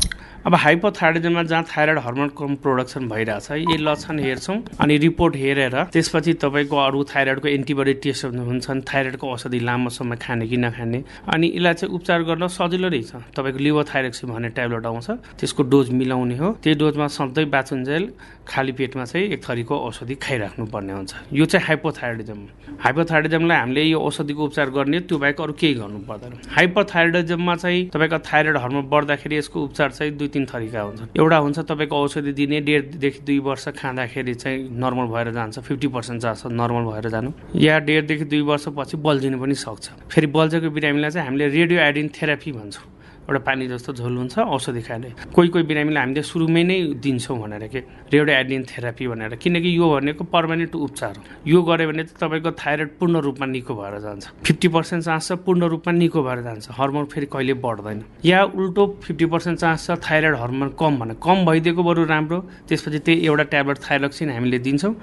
अब 0.49 0.55
हाइपोथाइरोइडमा 0.55 1.43
जहाँ 1.45 1.63
थाइरोइड 1.69 1.99
हर्मोन 2.01 2.29
कम 2.39 2.55
प्रोडक्सन 2.65 3.09
भइरहेछ 3.09 3.51
यी 3.53 3.77
लक्षण 3.79 4.19
हेर्छौँ 4.19 4.57
अनि 4.81 4.97
रिपोर्ट 4.99 5.35
हेरेर 5.37 5.75
त्यसपछि 5.93 6.33
तपाईँको 6.41 6.77
अरू 6.77 7.03
थाइरोइडको 7.05 7.49
एन्टिबडी 7.49 7.95
टेस्टहरू 8.01 8.45
हुन्छन् 8.45 8.81
थाइरोइडको 8.89 9.29
औषधि 9.29 9.61
लामो 9.61 9.91
समय 9.93 10.17
खाने 10.17 10.47
कि 10.49 10.57
नखाने। 10.57 11.03
अनि 11.35 11.53
यसलाई 11.55 11.75
चाहिँ 11.75 11.95
उपचार 11.95 12.23
गर्न 12.25 12.47
सजिलो 12.49 12.89
रहेछ। 12.89 13.13
तपाईँको 13.37 13.59
लिभोथाइरोक्सिन 13.61 14.31
भन्ने 14.31 14.49
ट्याब्लेट 14.57 14.87
आउँछ 14.87 15.11
त्यसको 15.37 15.63
डोज 15.69 15.91
मिलाउने 15.93 16.37
हो। 16.41 16.49
त्यही 16.65 16.79
डोजमा 16.81 17.07
सधैँ 17.13 17.45
बाचुन्जेल 17.53 18.09
खाली 18.49 18.73
पेटमा 18.73 19.05
चाहिँ 19.05 19.27
एक 19.29 19.45
थरीको 19.45 19.77
औषधि 19.77 20.15
खाइराख्नु 20.17 20.67
पर्ने 20.73 20.93
हुन्छ। 20.93 21.13
यो 21.33 21.45
चाहिँ 21.45 21.67
हाइपोथाइरोइडिजम 21.67 22.41
हाइपोथाइरोइडिजमलाई 22.85 23.59
हामीले 23.59 23.83
यो 23.85 24.01
औषधिको 24.01 24.45
उपचार 24.45 24.71
गर्ने 24.71 25.01
त्यो 25.05 25.19
बाहेक 25.19 25.41
अरू 25.41 25.53
केही 25.61 25.75
गर्नु 25.75 25.99
पर्दैन 26.09 26.41
हाइपोथाइरोइडिजममा 26.57 27.55
चाहिँ 27.61 27.87
तपाईँको 27.93 28.19
थाइरोइड 28.25 28.57
हर्मोन 28.57 28.89
बढ्दाखेरि 28.89 29.37
यसको 29.37 29.65
उपचार 29.65 29.91
चाहिँ 29.93 30.17
दुई 30.17 30.29
तिन 30.39 30.47
थरीका 30.47 30.81
हुन्छ 30.81 31.01
एउटा 31.19 31.37
हुन्छ 31.37 31.59
तपाईँको 31.59 31.97
औषधि 31.99 32.33
दिने 32.33 32.61
डेढदेखि 32.63 33.21
दुई 33.27 33.39
वर्ष 33.43 33.69
खाँदाखेरि 33.75 34.35
चाहिँ 34.35 34.59
नर्मल 34.79 35.07
भएर 35.11 35.31
जान्छ 35.35 35.59
फिफ्टी 35.59 35.89
पर्सेन्ट 35.91 36.23
जान्छ 36.23 36.47
नर्मल 36.55 36.85
भएर 36.93 37.09
जानु। 37.11 37.31
या 37.59 37.79
डेढदेखि 37.83 38.25
दुई 38.25 38.41
वर्षपछि 38.47 38.97
बल्झिनु 39.03 39.39
पनि 39.43 39.55
सक्छ। 39.55 39.87
फेरि 40.07 40.27
बल्झेको 40.31 40.71
बिरामीलाई 40.71 41.11
चाहिँ 41.11 41.27
हामीले 41.27 41.49
रेडियो 41.49 41.81
आइडिन 41.81 42.09
थेरापी 42.15 42.53
भन्छौँ। 42.53 42.87
एउटा 43.29 43.41
पानी 43.45 43.69
जस्तो 43.69 43.93
झोल 43.93 44.17
हुन्छ 44.17 44.39
औषधि 44.41 44.81
खाने। 44.89 45.13
कोही 45.37 45.49
कोही 45.53 45.65
बिरामीलाई 45.69 46.01
हामीले 46.01 46.23
सुरुमै 46.25 46.63
नै 46.65 46.97
दिन्छौँ 46.97 47.37
भनेर 47.37 47.69
के? 47.69 47.81
रेडियो 48.09 48.65
थेरापी 48.65 49.05
भनेर। 49.05 49.37
किनकि 49.37 49.69
यो 49.69 49.85
भनेको 49.85 50.25
पर्मानेन्ट 50.33 50.75
उपचार 50.75 51.13
हो। 51.13 51.23
यो 51.45 51.61
गऱ्यो 51.61 51.87
भने 51.93 52.03
चाहिँ 52.09 52.17
तपाईँको 52.17 52.51
थाइरोइड 52.57 52.91
पूर्ण 52.97 53.17
रूपमा 53.21 53.47
निको 53.53 53.75
भएर 53.77 53.99
जान्छ। 54.01 54.25
फिफ्टी 54.49 54.69
पर्सेन्ट 54.69 55.05
चान्स 55.05 55.29
छ 55.29 55.33
पूर्ण 55.45 55.63
रूपमा 55.69 55.93
निको 55.93 56.23
भएर 56.25 56.41
जान्छ। 56.41 56.73
हर्मोन 56.73 57.05
फेरि 57.13 57.27
कहिले 57.29 57.55
बढ्दैन। 57.61 57.99
या 58.25 58.43
उल्टो 58.49 58.87
फिफ्टी 59.05 59.27
पर्सेन्ट 59.29 59.59
चान्स 59.61 59.87
छ 59.87 60.01
थाइरोइड 60.01 60.37
हर्मोन 60.41 60.69
कम 60.81 60.97
भने। 60.97 61.15
कम 61.21 61.45
भइदिएको 61.45 61.83
बरु 61.85 62.05
राम्रो। 62.09 62.39
त्यसपछि 62.65 62.99
त्यही 63.05 63.27
एउटा 63.29 63.45
ट्याब्लेट 63.53 63.79
थाइरोक्सिन 63.85 64.31
हामीले 64.33 64.59
दिन्छौँ। 64.65 64.95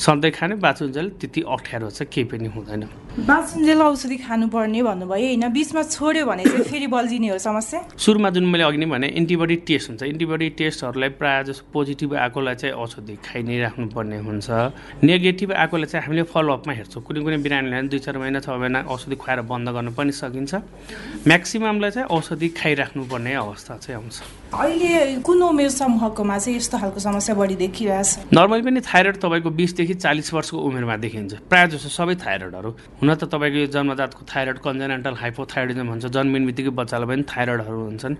सधैँ 0.00 0.32
खाने 0.32 0.54
बाँचुन्जेल 0.56 1.06
त्यति 1.20 1.40
अप्ठ्यारो 1.44 1.90
चाहिँ 1.92 2.08
केही 2.08 2.24
पनि 2.32 2.48
हुँदैन। 2.48 2.82
बाँचुन्जेल 3.28 3.80
औषधि 3.82 4.16
खानुपर्ने 4.24 4.82
भन्नुभयो। 4.82 5.26
होइन 5.28 5.44
बिचमा 5.52 5.82
छोड्यो 5.84 6.24
भने 6.24 6.44
चाहिँ 6.44 6.64
फेरि 6.64 6.86
बल्झिने 6.88 7.28
हो। 7.28 7.38
समस्या 7.38 7.73
सुरुमा 7.98 8.30
जुन 8.30 8.44
मैले 8.46 8.64
अघि 8.64 8.78
नै 8.78 8.86
भने 8.86 9.06
एन्टिबडी 9.16 9.56
टेस्ट 9.68 9.86
हुन्छ। 9.90 10.02
एन्टिबडी 10.02 10.48
टेस्टहरूलाई 10.58 11.10
प्रायः 11.20 11.42
जस्तो 11.48 11.64
पोजिटिभ 11.72 12.14
आएकोलाई 12.14 12.54
चाहिँ 12.54 12.74
औषधि 12.74 13.14
खाइ 13.24 13.42
नै 13.42 13.58
राख्नुपर्ने 13.62 14.18
हुन्छ। 14.26 14.48
नेगेटिभ 15.04 15.52
आएकोलाई 15.52 15.88
चाहिँ 15.90 16.04
हामीले 16.06 16.22
फलोअपमा 16.28 16.72
हेर्छौँ। 16.72 17.02
कुनै 17.02 17.20
कुनै 17.24 17.38
बिरामीलाई 17.44 17.82
दुई 17.88 17.98
चार 17.98 18.18
महिना 18.18 18.40
छ 18.40 18.48
महिना 18.54 18.86
औषधि 18.88 19.16
खुवाएर 19.16 19.40
बन्द 19.44 19.68
गर्न 19.74 19.88
पनि 19.94 20.12
सकिन्छ। 20.12 20.54
म्याक्सिममलाई 21.26 21.90
चाहिँ 21.90 22.08
औषधि 22.08 22.48
खाइराख्नुपर्ने 22.58 23.32
अवस्था 23.34 23.72
चाहिँ 23.82 23.96
आउँछ। 24.00 24.16
अहिले 24.54 25.20
कुन 25.26 25.42
उमेर 25.42 25.68
समूहकोमा 25.68 26.38
चाहिँ 26.38 26.56
यस्तो 26.58 26.78
खालको 26.78 27.00
समस्या 27.00 27.34
बढी 27.34 27.56
देखिरहेछ? 27.58 28.30
नर्मली 28.32 28.62
पनि 28.62 28.80
थाइरोइड 28.80 29.16
तपाईँको 29.18 29.50
बिसदेखि 29.50 29.94
चालिस 29.94 30.32
वर्षको 30.34 30.58
उमेरमा 30.58 30.96
देखिन्छ। 31.02 31.32
प्रायः 31.50 31.66
जस्तो 31.74 31.88
सबै 31.90 32.14
थाइरोइडहरू 32.22 32.70
हुन 33.02 33.14
त 33.14 33.24
तपाईँको 33.26 33.58
यो 33.58 33.66
जन्मजातको 33.74 34.22
थाइरोइड 34.30 34.58
कन्जेनेन्टल 34.62 35.14
हाइपोथाइरोइडिजम 35.22 35.86
भन्छ। 35.90 36.04
जन्मिने 36.14 36.46
बित्तिकै 36.46 36.70
बच्चालाई 36.70 37.08
पनि 37.10 37.22
थाइरोइडहरू 37.64 37.84
हुन्छन्। 37.84 38.14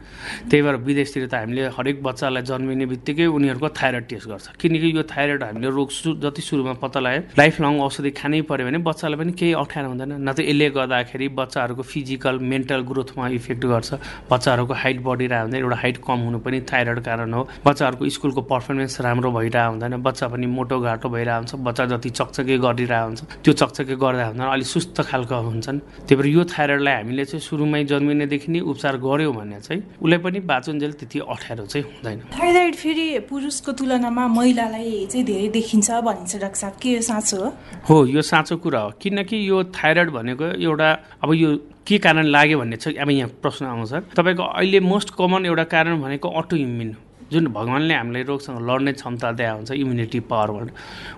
त्यही 0.48 0.62
भएर 0.62 0.76
विदेशतिर 0.76 1.26
त 1.28 1.34
हामीले 1.34 1.62
हरेक 1.76 2.02
बच्चालाई 2.02 2.42
जन्मिने 2.42 2.86
बित्तिकै 2.86 3.26
उनीहरूको 3.26 3.68
थाइरोइड 3.68 4.04
टेस्ट 4.08 4.26
गर्छ। 4.28 4.46
किनकि 4.60 4.88
यो 4.96 5.02
थाइरोइड 5.04 5.42
हामीले 5.44 5.68
रोग 5.68 5.88
जति 6.24 6.42
सुरुमा 6.42 6.74
पत्ता 6.80 7.00
लगायो 7.00 7.20
लाइफ 7.38 7.54
लङ 7.60 7.72
औषधि 7.80 8.10
खानै 8.10 8.40
पऱ्यो 8.48 8.64
भने 8.66 8.78
बच्चालाई 8.80 9.18
पनि 9.20 9.32
केही 9.32 9.52
अप्ठ्यारो 9.52 9.88
हुँदैन। 9.88 10.12
न 10.24 10.28
त 10.32 10.40
यसले 10.40 10.68
गर्दाखेरि 10.70 11.26
बच्चाहरूको 11.36 11.82
फिजिकल 11.82 12.34
मेन्टल 12.40 12.80
ग्रोथमा 12.88 13.24
इफेक्ट 13.38 13.64
गर्छ। 13.64 13.90
बच्चाहरूको 14.30 14.74
हाइट 14.74 14.98
बढिरहेको 15.04 15.44
हुँदैन 15.44 15.60
एउटा 15.60 15.76
हाइट 15.76 15.96
कम 16.00 16.18
हुनु 16.24 16.38
पनि 16.40 16.58
थाइरोइड 16.64 17.00
कारण 17.04 17.32
हो। 17.34 17.42
बच्चाहरूको 17.64 18.08
स्कुलको 18.08 18.40
पर्फर्मेन्स 18.48 19.00
राम्रो 19.00 19.30
भइरहेको 19.30 19.70
हुँदैन 19.70 19.94
बच्चा 20.02 20.26
पनि 20.32 20.46
मोटो 20.46 20.76
घाटो 20.80 21.08
भइरहेको 21.08 21.40
हुन्छ 21.44 21.52
बच्चा 21.66 21.84
जति 21.92 22.10
चकचके 22.10 22.56
गरिरहेको 22.58 23.06
हुन्छ 23.06 23.20
त्यो 23.44 23.52
चकचके 23.52 23.94
गर्दा 23.96 24.24
हुँदैन 24.28 24.48
अलिक 24.48 24.66
सुस्त 24.66 25.00
खालको 25.10 25.36
हुन्छन्। 25.48 25.78
त्यही 26.08 26.16
भएर 26.16 26.26
यो 26.26 26.42
थाइरोइडलाई 26.44 26.94
हामीले 26.94 27.24
चाहिँ 27.24 27.42
सुरुमै 27.44 27.84
जन्मिनेदेखि 27.84 28.48
नै 28.52 28.60
उपचार 28.62 28.94
गऱ्यौँ 29.24 29.34
भने 29.34 29.60
चाहिँ 29.60 29.82
उसलाई 30.02 30.18
पनि 30.18 30.40
बाँचुन्जेल 30.44 30.92
त्यति 30.92 31.18
अप्ठ्यारो 31.18 31.66
चाहिँ 31.66 31.84
हुँदैन। 31.86 32.18
थाइरोइड 32.36 32.74
फेरि 32.74 33.06
पुरुषको 33.28 33.72
तुलनामा 33.72 34.24
महिलालाई 34.28 35.06
चाहिँ 35.10 35.24
धेरै 35.24 35.48
देखिन्छ 35.48 35.90
भनिन्छ 36.04 36.36
डाक्टर 36.36 36.58
साहब। 36.60 36.74
के 36.82 37.00
साँचो 37.02 37.36
हो? 37.40 37.48
हो 37.88 38.06
यो 38.06 38.22
साँचो 38.22 38.56
कुरा 38.56 38.80
हो। 38.80 38.90
किनकि 39.00 39.36
यो 39.48 39.64
थाइरोइड 39.72 40.10
भनेको 40.10 40.44
एउटा 40.60 40.88
अब 41.24 41.32
यो 41.34 41.56
के 41.86 41.98
कारण 41.98 42.24
लाग्यो 42.26 42.58
भन्ने 42.58 42.76
चाहिँ 42.76 42.98
अब 42.98 43.10
यहाँ 43.10 43.30
प्रश्न 43.42 43.64
आउँछ। 43.64 43.92
तपाईँको 44.16 44.42
अहिले 44.42 44.80
मोस्ट 44.80 45.10
कमन 45.16 45.46
एउटा 45.46 45.64
कारण 45.72 46.00
भनेको 46.02 46.28
अटो 46.28 46.56
इम्युन 46.56 46.94
जुन 47.32 47.46
भगवान्ले 47.56 47.94
हामीलाई 47.94 48.22
रोगसँग 48.22 48.58
लड्ने 48.68 48.92
क्षमता 48.92 49.32
दिए 49.32 49.48
हुन्छ 49.48 49.70
इम्युनिटी 49.72 50.20
पावरबाट 50.30 50.68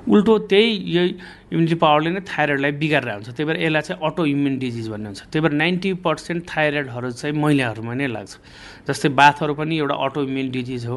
उल्टो 0.08 0.38
त्यही 0.50 0.68
यही 0.96 1.08
इम्युनिटी 1.52 1.74
पावरले 1.82 2.10
नै 2.10 2.20
थाइरोइडलाई 2.26 2.72
बिगारेर 2.82 3.14
हुन्छ 3.14 3.28
त्यही 3.28 3.44
भएर 3.48 3.56
यसलाई 3.62 3.82
चाहिँ 3.82 4.00
अटो 4.06 4.22
इम्युन 4.26 4.58
डिजिज 4.58 4.88
भन्ने 4.90 5.06
हुन्छ। 5.06 5.20
त्यही 5.30 5.42
भएर 5.42 5.52
नाइन्टी 5.52 5.92
पर्सेन्ट 6.06 6.40
थाइरोइडहरू 6.50 7.10
चाहिँ 7.10 7.34
महिलाहरूमा 7.36 7.94
नै 7.94 8.06
लाग्छ। 8.06 8.32
जस्तै 8.88 9.08
बाथहरू 9.18 9.54
पनि 9.54 9.78
एउटा 9.78 9.94
अटो 9.94 10.22
इम्युन 10.26 10.50
डिजिज 10.50 10.86
हो। 10.86 10.96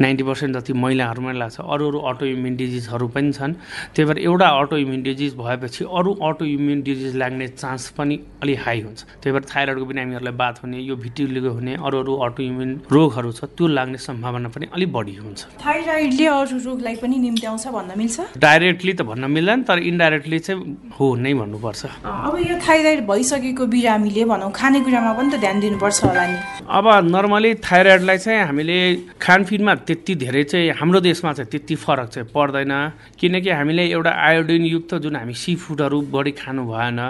नाइन्टी 0.00 0.24
पर्सेन्ट 0.24 0.56
जति 0.56 0.72
महिलाहरूमा 0.72 1.32
लाग्छ 1.32 1.60
अरू 1.60 1.88
अरू 1.88 1.98
अटो 2.10 2.24
इम्युन 2.26 2.56
डिजिजहरू 2.56 3.08
पनि 3.08 3.32
छन्। 3.32 3.52
त्यही 3.94 4.04
भएर 4.08 4.18
एउटा 4.18 4.48
अटो 4.60 4.76
इम्युन 4.76 5.02
डिजिज 5.02 5.34
भएपछि 5.36 5.84
अरू 5.84 6.12
अटो 6.28 6.44
इम्युन 6.44 6.82
डिजिज 6.82 7.16
लाग्ने 7.16 7.48
चान्स 7.56 7.88
पनि 7.96 8.18
अलिक 8.42 8.58
हाई 8.64 8.80
हुन्छ। 8.80 9.00
त्यही 9.22 9.32
भएर 9.32 9.44
थाइरोइडको 9.48 9.84
बिरामीहरूलाई 9.86 10.34
बाथ 10.36 10.54
हुने 10.64 10.78
यो 10.80 10.96
भिटिलिगो 10.96 11.50
हुने 11.56 11.74
अरू 11.76 11.96
अरू 12.00 12.14
अटो 12.26 12.42
इम्युन 12.42 12.70
रोगहरू 12.92 13.32
छ 13.32 13.44
त्यो 13.56 13.66
लाग्ने 13.68 13.98
सम्भावना 13.98 14.45
पनि 14.54 14.66
अलिक 14.74 14.92
बढी 14.92 15.14
हुन्छ। 15.16 15.40
थाइरोइडले 15.60 16.26
अरू 16.26 16.56
रोगलाई 16.66 16.96
पनि 17.02 17.16
निम्त्याउँछ 17.18 17.64
भन्न 17.68 17.90
मिल्छ? 17.98 18.16
डाइरेक्टली 18.38 18.92
त 18.92 19.02
भन्न 19.02 19.24
मिल्दैन 19.30 19.62
तर 19.62 19.78
इन्डाइरेक्टली 19.78 20.38
चाहिँ 20.38 20.60
हो 20.96 21.06
नै 21.16 21.32
भन्नुपर्छ। 21.34 21.82
अब 22.04 22.34
यो 22.40 22.56
थाइरोइड 22.60 23.00
भइसकेको 23.06 23.64
बिरामीले 23.66 24.24
भनौँ 24.24 24.50
खानेकुरामा 24.52 25.12
पनि 25.18 25.28
त 25.30 25.36
ध्यान 25.40 25.56
दिनुपर्छ 25.60 25.98
होला 26.04 26.24
नि। 26.26 26.38
अब 26.68 26.86
नर्मली 27.14 27.54
थाइरोइडलाई 27.60 28.18
चाहिँ 28.18 28.40
हामीले 28.46 28.78
खानपिनमा 29.20 29.74
त्यति 29.86 30.14
धेरै 30.22 30.44
चाहिँ 30.44 30.70
हाम्रो 30.78 31.00
देशमा 31.00 31.32
चाहिँ 31.32 31.50
त्यति 31.50 31.74
फरक 31.74 32.08
चाहिँ 32.14 32.28
पर्दैन। 32.34 32.72
किनकि 33.18 33.50
हामीले 33.50 33.84
एउटा 33.92 34.10
आयोडिन 34.10 34.64
युक्त 34.66 34.94
जुन 35.04 35.16
हामी 35.16 35.34
सी 35.34 35.54
फुडहरू 35.56 36.00
बढी 36.12 36.32
खानु 36.36 36.62
भएन 36.66 37.00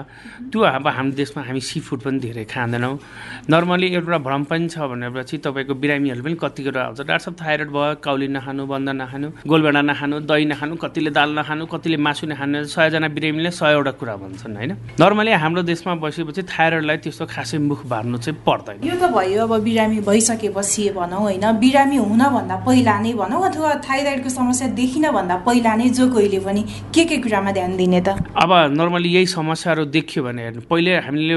त्यो 0.52 0.60
अब 0.60 0.86
हाम्रो 0.88 1.16
देशमा 1.16 1.42
हामी 1.42 1.60
सी 1.60 1.80
फुड 1.80 2.00
पनि 2.04 2.18
धेरै 2.18 2.44
खाँदैनौँ। 2.44 2.94
नर्मली 3.50 3.86
एउटा 3.94 4.18
भ्रम 4.18 4.42
पनि 4.50 4.68
छ 4.68 4.78
भनेपछि 4.90 5.38
तपाईँको 5.44 5.74
बिरामीहरू 5.74 6.22
पनि 6.22 6.36
कति 6.40 6.62
कुरा 6.64 6.82
आउँछ 6.82 7.00
डाक्टर 7.06 7.25
साहब 7.26 7.36
थाइरोइड 7.42 7.70
भयो 7.74 7.94
काउली 8.06 8.28
नखानु 8.30 8.62
बन्द 8.70 8.88
नखानु 9.02 9.28
गोलभेडा 9.50 9.80
नखानु 9.82 10.16
दही 10.30 10.44
नखानु 10.46 10.74
कतिले 10.78 11.10
दाल 11.10 11.30
नखानु 11.38 11.66
कतिले 11.66 11.96
मासु 12.06 12.26
नखानु 12.30 12.64
सयजना 12.70 13.08
बिरामीले 13.10 13.50
सयवटा 13.50 13.92
कुरा 13.98 14.14
भन्छन् 14.22 14.56
होइन? 14.56 14.72
नर्मली 15.02 15.32
हाम्रो 15.42 15.62
देशमा 15.66 15.94
बसेपछि 15.98 16.42
थाइरोइडलाई 16.46 16.96
त्यस्तो 17.02 17.26
खासै 17.26 17.58
मुख 17.58 17.80
बार्नु 17.90 18.18
चाहिँ 18.22 18.38
पर्दैन। 18.46 18.86
यो 18.86 18.94
त 18.94 19.10
भयो 19.10 19.42
अब 19.42 19.52
बिरामी 19.66 19.98
भइसकेपछि 20.06 20.82
भनौँ 20.94 21.20
होइन? 21.26 21.44
बिरामी 21.62 21.96
हुनभन्दा 21.98 22.56
पहिला 22.66 22.94
नै 23.02 23.12
भनौँ 23.18 23.42
अथवा 23.50 23.70
थाइरोइडको 23.82 24.30
समस्या 24.30 24.68
देखिन 24.78 25.10
भन्दा 25.10 25.36
पहिला 25.46 25.74
नै 25.76 25.88
जो 25.98 26.06
कोहीले 26.14 26.38
पनि 26.46 26.62
के 26.94 27.04
के 27.10 27.16
कुरामा 27.26 27.50
ध्यान 27.58 27.76
दिने 27.76 28.00
त? 28.06 28.22
अब 28.38 28.50
नर्मली 28.78 29.08
यही 29.16 29.26
समस्याहरू 29.34 29.84
देखियो 29.96 30.24
भने 30.24 30.42
हेर्नु 30.46 30.60
पहिले 30.70 30.90
हामीले 31.02 31.34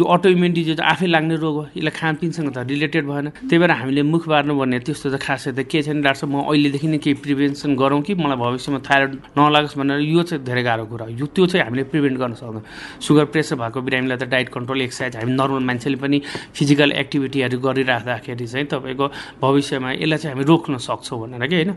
यो 0.00 0.04
अटो 0.14 0.28
इम्युन 0.32 0.52
डिजिज 0.56 0.80
आफै 0.80 1.06
लाग्ने 1.06 1.36
रोग 1.44 1.56
हो 1.56 1.64
यसलाई 1.76 1.94
खानपिनसँग 2.00 2.48
त 2.56 2.58
रिलेटेड 2.72 3.04
भएन। 3.06 3.28
त्यही 3.44 3.58
भएर 3.60 3.70
हामीले 3.82 4.02
मुख 4.02 4.28
बार्नु 4.28 4.54
भन्ने 4.56 4.78
त्यस्तो 4.86 5.10
त 5.10 5.16
खासै 5.26 5.52
त 5.58 5.66
के 5.66 5.82
छैन 5.82 6.06
डाक्टर 6.06 6.26
म 6.30 6.46
अहिलेदेखि 6.46 6.86
नै 6.86 6.98
केही 7.02 7.18
प्रिभेन्सन 7.18 7.74
गरौँ 7.74 8.00
कि 8.06 8.14
मलाई 8.14 8.38
भविष्यमा 8.38 8.78
थाइरोइड 8.86 9.12
नलागोस् 9.34 9.74
भनेर 9.74 10.00
यो 10.06 10.22
चाहिँ 10.22 10.44
धेरै 10.46 10.62
गाह्रो 10.62 10.86
कुरा 10.86 11.04
हो। 11.04 11.10
यो 11.18 11.26
त्यो 11.34 11.46
चाहिँ 11.50 11.64
हामीले 11.66 11.84
प्रिभेन्ट 11.90 12.16
गर्न 12.22 12.34
सक्छौँ 12.38 12.62
सुगर 13.02 13.24
प्रेसर 13.34 13.56
भएको 13.58 13.80
बिरामीलाई 13.82 14.18
त 14.22 14.24
डाइट 14.30 14.48
कन्ट्रोल 14.54 14.80
एक्सर्साइज 14.86 15.16
हामी 15.18 15.32
नर्मल 15.34 15.62
मान्छेले 15.66 15.98
पनि 15.98 16.18
फिजिकल 16.54 16.92
एक्टिभिटीहरू 17.02 17.58
गरिराख्दाखेरि 17.58 18.46
चाहिँ 18.46 18.66
तपाईँको 18.70 19.06
भविष्यमा 19.42 19.88
यसलाई 19.98 20.18
चाहिँ 20.22 20.34
हामी 20.34 20.44
रोक्न 20.46 20.78
सक्छौँ 20.78 21.18
भनेर 21.26 21.46
कि 21.50 21.56
होइन? 21.56 21.72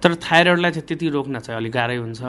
तर 0.00 0.14
थाइरोइडलाई 0.16 0.70
चाहिँ 0.70 0.86
त्यति 0.88 1.06
रोक्न 1.08 1.38
चाहिँ 1.40 1.56
अलिक 1.60 1.72
गाह्रै 1.72 1.96
हुन्छ। 1.96 2.20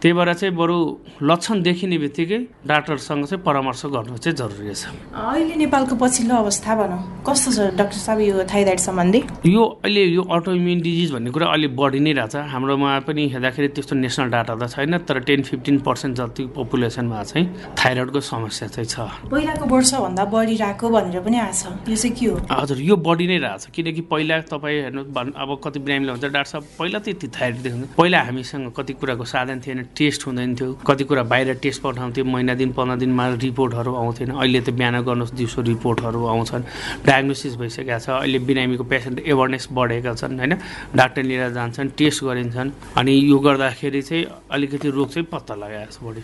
त्यही 0.00 0.12
भएर 0.12 0.32
चाहिँ 0.34 0.54
बरु 0.56 0.76
लक्षण 1.22 1.56
देखिने 1.62 1.96
बित्तिकै 2.04 2.40
डाक्टरसँग 2.64 3.24
चाहिँ 3.24 3.44
परामर्श 3.44 3.82
गर्नु 3.92 4.16
चाहिँ 4.20 4.36
जरुरी 4.36 4.74
छ। 4.74 4.92
अहिले 5.12 5.54
नेपालको 5.64 5.94
पछिल्लो 5.96 6.34
अवस्था 6.34 6.72
भनौँ 6.76 7.00
कस्तो 7.24 7.48
छ 7.52 7.58
डाक्टर 7.76 7.98
साहब 8.04 8.20
यो 8.20 8.44
थाइरोइड 8.48 8.80
सम्बन्धी? 8.88 9.20
यो 9.46 9.62
अहिले 9.94 10.10
यो 10.10 10.22
अटो 10.26 10.52
इम्युन 10.52 10.80
डिजिज 10.82 11.12
भन्ने 11.12 11.30
कुरा 11.30 11.46
अहिले 11.46 11.68
बढी 11.70 11.98
नै 12.02 12.12
रहेछ। 12.18 12.50
हाम्रोमा 12.50 12.98
पनि 13.06 13.22
हेर्दाखेरि 13.30 13.68
त्यस्तो 13.78 13.94
नेसनल 13.94 14.28
डाटा 14.34 14.54
त 14.58 14.66
छैन 14.74 14.98
तर 15.06 15.18
टेन 15.22 15.42
फिफ्टिन 15.46 15.78
पर्सेन्ट 15.86 16.16
जति 16.18 16.42
पपुलेसनमा 16.50 17.22
चाहिँ 17.22 17.46
थाइरोइडको 17.78 18.20
समस्या 18.20 18.68
चाहिँ 18.74 18.88
छ। 18.90 19.30
पहिलाको 19.30 19.64
वर्षभन्दा 19.70 20.24
बढिरहेको 20.34 20.86
भनेर 20.90 21.20
पनि 21.22 21.38
आएको 21.38 21.54
छ। 21.54 21.86
यो 21.86 21.94
चाहिँ 21.94 22.14
के 22.18 22.26
हो? 22.26 22.36
हजुर 22.50 22.78
यो 22.82 22.96
बढी 22.98 23.26
नै 23.30 23.38
रहेछ। 23.38 23.66
किनकि 23.70 24.02
पहिला 24.10 24.40
तपाईँ 24.50 24.82
हेर्नु 24.82 25.02
अब 25.14 25.50
कति 25.62 25.78
बिरामीले 25.78 26.10
हुन्छ 26.10 26.24
डाक्टर 26.26 26.50
साहब 26.50 26.64
पहिला 26.78 26.98
त 26.98 27.08
यति 27.14 27.28
थाइरोइड 27.30 27.62
देख्नु 27.62 27.86
पहिला 27.94 28.18
हामीसँग 28.26 28.72
कति 28.74 28.92
कुराको 28.98 29.24
साधन 29.24 29.62
थिएन 29.62 29.94
टेस्ट 29.94 30.26
हुँदैन 30.26 30.54
थियो। 30.58 30.72
कति 30.82 31.04
कुरा 31.06 31.22
बाहिर 31.22 31.54
टेस्ट 31.62 31.82
पठाउँथ्यो 31.86 32.24
महिना 32.26 32.54
दिन 32.58 32.72
पन्ध्र 32.74 32.98
दिनमा 32.98 33.24
रिपोर्टहरू 33.38 33.94
आउँथेन। 33.94 34.30
अहिले 34.42 34.60
त 34.60 34.74
बिहान 34.74 35.06
गर्नुहोस् 35.06 35.34
दिउँसो 35.38 35.62
रिपोर्टहरू 35.62 36.20
आउँछन्। 36.26 36.62
डायग्नोसिस 37.06 37.54
भइसकेको 37.62 37.98
छ। 38.02 38.08
अहिले 38.18 38.38
बिरामीको 38.42 38.84
पेसेन्ट 38.84 39.22
एवेरनेस 39.22 39.68
बढेका 39.84 40.14
छन् 40.20 40.38
होइन? 40.40 40.54
डाक्टर 40.96 41.22
लिएर 41.22 41.50
जान्छन् 41.52 41.88
टेस्ट 41.98 42.24
गरिन्छन् 42.24 42.70
अनि 42.98 43.12
यो 43.30 43.38
गर्दाखेरि 43.46 44.02
चाहिँ 44.02 44.24
अलिकति 44.50 44.88
रोग 44.96 45.08
चाहिँ 45.12 45.26
पत्ता 45.32 45.54
लगाएको 45.54 45.92
छ 45.92 45.98
बढी 46.04 46.20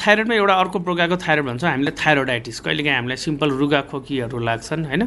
थाइरोइडमा 0.00 0.34
एउटा 0.34 0.54
अर्को 0.62 0.78
प्रकारको 0.88 1.16
थाइरोइड 1.26 1.46
भन्छ 1.46 1.64
हामीलाई 1.64 1.94
थाइरोइडाइटिस 2.02 2.60
कहिलेकाहीँ 2.64 2.96
हामीलाई 2.96 3.18
सिम्पल 3.26 3.48
रुगा 3.60 3.80
खोकीहरू 3.90 4.38
लाग्छन् 4.48 4.84
होइन? 4.90 5.02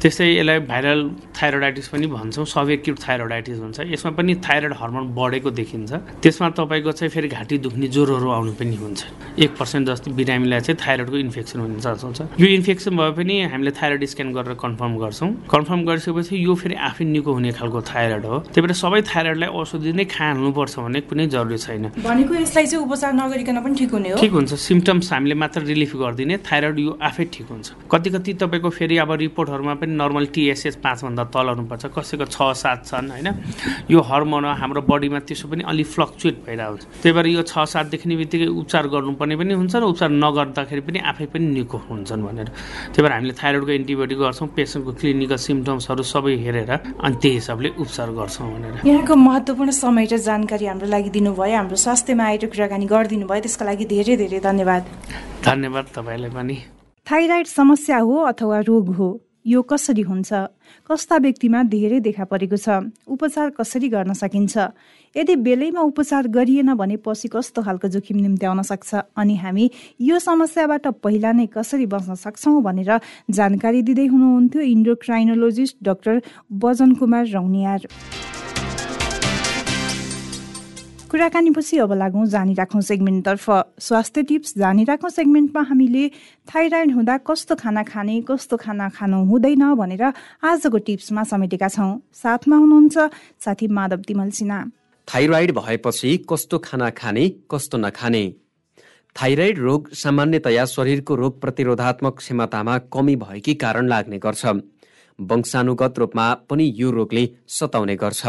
त्यस्तै 0.00 0.26
यसलाई 0.38 0.58
भाइरल 0.70 1.00
थाइरोइडाइटिस 1.36 1.88
पनि 1.88 2.06
भन्छौँ 2.06 2.44
सबएक्युट 2.44 2.96
थाइरोइडाइटिस 3.06 3.58
भन्छ 3.58 3.78
यसमा 3.92 4.10
पनि 4.18 4.34
थाइरोइड 4.46 4.74
हर्मोन 4.80 5.04
बढेको 5.14 5.50
देखिन्छ। 5.50 5.92
त्यसमा 6.22 6.48
तपाईँको 6.58 6.92
चाहिँ 6.92 7.10
फेरि 7.10 7.28
घाँटी 7.28 7.58
दुख्ने 7.66 7.86
ज्वरोहरू 7.88 8.28
आउनु 8.30 8.52
पनि 8.58 8.76
हुन्छ। 8.76 9.00
एक 9.38 9.50
पर्सेन्ट 9.58 9.88
जस्तो 9.88 10.10
बिरामीलाई 10.10 10.60
चाहिँ 10.60 10.78
थाइरोइडको 10.78 11.16
इन्फेक्सन 11.16 11.58
हुने 11.60 11.80
चान्स 11.80 12.04
हुन्छ 12.04 12.20
यो 12.40 12.46
इन्फेक्सन 12.58 12.96
भए 12.96 13.10
पनि 13.18 13.34
हामीले 13.52 13.70
थाइरोइड 13.78 14.04
स्क्यान 14.04 14.28
गरेर 14.32 14.54
कन्फर्म 14.58 14.92
गर्छौँ। 15.02 15.30
कन्फर्म 15.50 15.80
गरिसकेपछि 15.86 16.34
यो 16.44 16.54
फेरि 16.54 16.74
आफै 16.88 17.04
निको 17.04 17.30
हुने 17.32 17.50
खालको 17.52 17.80
थाइरोइड 17.82 18.24
हो। 18.26 18.38
त्यही 18.52 18.60
भएर 18.62 18.74
सबै 18.74 19.00
थाइरोइडलाई 19.02 19.48
औषधि 19.48 19.92
नै 19.92 20.04
खानुपर्छ 20.04 20.74
भन्ने 20.78 21.00
कुनै 21.06 21.26
जरुरी 21.30 21.58
छैन। 21.58 21.84
भनेको 22.02 22.32
यसलाई 22.42 22.66
चाहिँ 22.66 22.84
उपचार 22.84 23.12
नगरिकन 23.12 23.56
पनि 23.62 23.74
ठिक 23.78 23.90
हुने 23.92 24.08
हो? 24.10 24.16
ठिक 24.18 24.32
हुन्छ। 24.32 24.52
सिम्टम्स 24.68 25.12
हामीले 25.12 25.34
मात्र 25.34 25.60
रिलिफ 25.62 25.96
गरिदिने 25.96 26.36
थाइरोइड 26.42 26.78
यो 26.78 26.92
आफै 27.00 27.24
ठिक 27.32 27.46
हुन्छ। 27.48 27.66
कति 27.86 28.10
कति 28.10 28.32
तपाईँको 28.42 28.70
फेरि 28.70 28.96
अब 28.98 29.12
रिपोर्टहरूमा 29.22 29.74
पनि 29.80 29.91
पनि 29.92 30.00
नर्मल 30.00 30.26
टिएसएच 30.32 30.76
पाँचभन्दा 30.80 31.24
तल 31.28 31.46
हुनुपर्छ। 31.52 31.84
कसैको 31.92 32.24
छ 32.24 32.56
सात 32.56 32.88
छन् 32.88 33.10
होइन? 33.12 33.28
यो 33.92 34.00
हर्मोन 34.00 34.44
हाम्रो 34.56 34.80
बडीमा 34.88 35.20
त्यसो 35.28 35.48
पनि 35.52 35.62
अलिक 35.68 35.86
फ्लक्चुएट 35.86 36.36
भइरहेको 36.48 36.72
हुन्छ 36.72 36.84
त्यही 37.02 37.12
भएर 37.12 37.26
यो 37.36 37.42
छ 37.44 37.68
सात 37.68 37.86
देखिने 37.92 38.16
बित्तिकै 38.16 38.48
उपचार 38.48 38.88
गर्नुपर्ने 38.88 39.36
पनि 39.36 39.52
हुन्छ 39.52 39.74
र 39.76 39.84
उपचार 39.84 40.10
नगर्दाखेरि 40.10 40.80
पनि 40.80 40.98
आफै 41.12 41.26
पनि 41.28 41.46
निको 41.52 41.78
हुन्छन् 41.88 42.22
भनेर। 42.24 42.48
त्यही 42.92 43.02
भएर 43.02 43.12
हामीले 43.12 43.34
थाइरोइडको 43.36 43.72
एन्टिबायोटिक 43.72 44.18
गर्छौँ 44.18 44.48
पेसेन्टको 44.56 44.92
क्लिनिकल 44.96 45.36
सिम्टम्सहरू 45.36 46.02
सबै 46.02 46.34
हेरेर 46.40 46.70
अनि 46.72 47.14
त्यही 47.20 47.34
हिसाबले 47.36 47.68
उपचार 47.76 48.08
गर्छौँ 48.16 48.48
भनेर। 48.48 48.72
यहाँको 48.88 49.14
महत्त्वपूर्ण 49.16 49.70
समय 49.70 50.04
र 50.08 50.16
जानकारी 50.16 50.64
हाम्रो 50.66 50.86
लागि 50.88 51.10
दिनुभयो। 51.12 51.56
हाम्रो 51.56 51.76
स्वास्थ्यमा 51.76 52.24
आएर 52.24 52.46
कुराकानी 52.48 52.86
गरिदिनु 52.86 53.26
भयो। 53.26 53.42
त्यसको 53.42 53.64
लागि 53.64 53.84
धेरै 53.92 54.16
धेरै 54.16 54.40
धन्यवाद। 54.40 54.82
धन्यवाद 55.44 55.84
तपाईँलाई 55.96 56.30
पनि। 56.30 56.56
थाइराइड 57.06 57.46
समस्या 57.46 57.98
हो 57.98 58.14
अथवा 58.30 58.58
रोग 58.62 58.94
हो? 58.96 59.08
यो 59.46 59.62
कसरी 59.62 60.02
हुन्छ? 60.02 60.32
कस्ता 60.86 61.16
व्यक्तिमा 61.18 61.62
धेरै 61.66 61.98
देखा 62.00 62.24
परेको 62.24 62.56
छ। 62.56 62.94
उपचार 63.06 63.50
कसरी 63.58 63.88
गर्न 63.88 64.12
सकिन्छ? 64.14 64.54
यदि 65.16 65.34
बेलैमा 65.36 65.80
उपचार 65.82 66.28
गरिएन 66.28 66.74
भने 66.74 66.96
पछि 67.02 67.28
कस्तो 67.28 67.62
खालको 67.62 67.88
जोखिम 67.88 68.16
निम्त्याउन 68.22 68.62
सक्छ? 68.62 68.90
अनि 69.18 69.34
हामी 69.36 69.70
यो 70.00 70.18
समस्याबाट 70.18 70.86
पहिला 71.02 71.32
नै 71.32 71.46
कसरी 71.50 71.86
बच्न 71.86 72.14
सक्छौँ 72.14 72.62
भनेर 72.62 72.90
जानकारी 73.30 73.82
दिँदै 73.82 74.06
हुनुहुन्थ्यो 74.06 74.62
इन्डोक्राइनोलोजिस्ट 74.62 75.76
डाक्टर 75.82 76.22
बजन 76.54 76.94
कुमार 76.94 77.26
रौनियार। 77.34 77.80
कुराकानीपछि 81.12 81.76
अब 81.78 81.92
लागौँ 81.92 82.24
जानिराखौँ 82.24 82.80
सेगमेन्टतर्फ। 82.80 83.44
स्वास्थ्य 83.78 84.22
टिप्स 84.22 84.56
जानिराखौँ 84.58 85.10
सेगमेन्टमा 85.12 85.62
हामीले 85.68 86.08
थाइराइड 86.48 86.90
हुँदा 86.90 87.16
कस्तो 87.28 87.54
खाना 87.54 87.82
खाने 87.84 88.20
कस्तो 88.24 88.56
खाना 88.56 88.88
खानु 88.88 89.18
हुँदैन 89.28 89.64
भनेर 89.76 90.04
आजको 90.40 90.78
टिप्समा 90.88 91.22
समेटेका 91.28 91.68
छौँ। 91.68 92.00
साथमा 92.16 92.56
हुनुहुन्छ 92.56 92.96
साथी 93.44 93.68
माधव 93.68 94.00
तिमल 94.08 94.30
सिन्हा। 94.32 94.58
थाइरोइड 95.08 95.52
भएपछि 95.52 96.16
कस्तो 96.24 96.58
खाना 96.58 96.88
खाने 96.96 97.28
कस्तो 97.44 97.76
नखाने? 97.78 98.24
थाइरोइड 99.16 99.58
रोग 99.58 99.92
सामान्यतया 99.92 100.64
शरीरको 100.64 101.14
रोग 101.14 101.40
प्रतिरोधात्मक 101.40 102.16
क्षमतामा 102.18 102.78
कमी 102.88 103.16
भएकै 103.20 103.54
कारण 103.60 103.88
लाग्ने 103.88 104.18
गर्छ। 104.18 104.44
वंशानुगत 105.18 105.98
रूपमा 105.98 106.26
पनि 106.48 106.72
यो 106.76 106.90
रोगले 106.90 107.28
सताउने 107.48 107.96
गर्छ। 107.96 108.26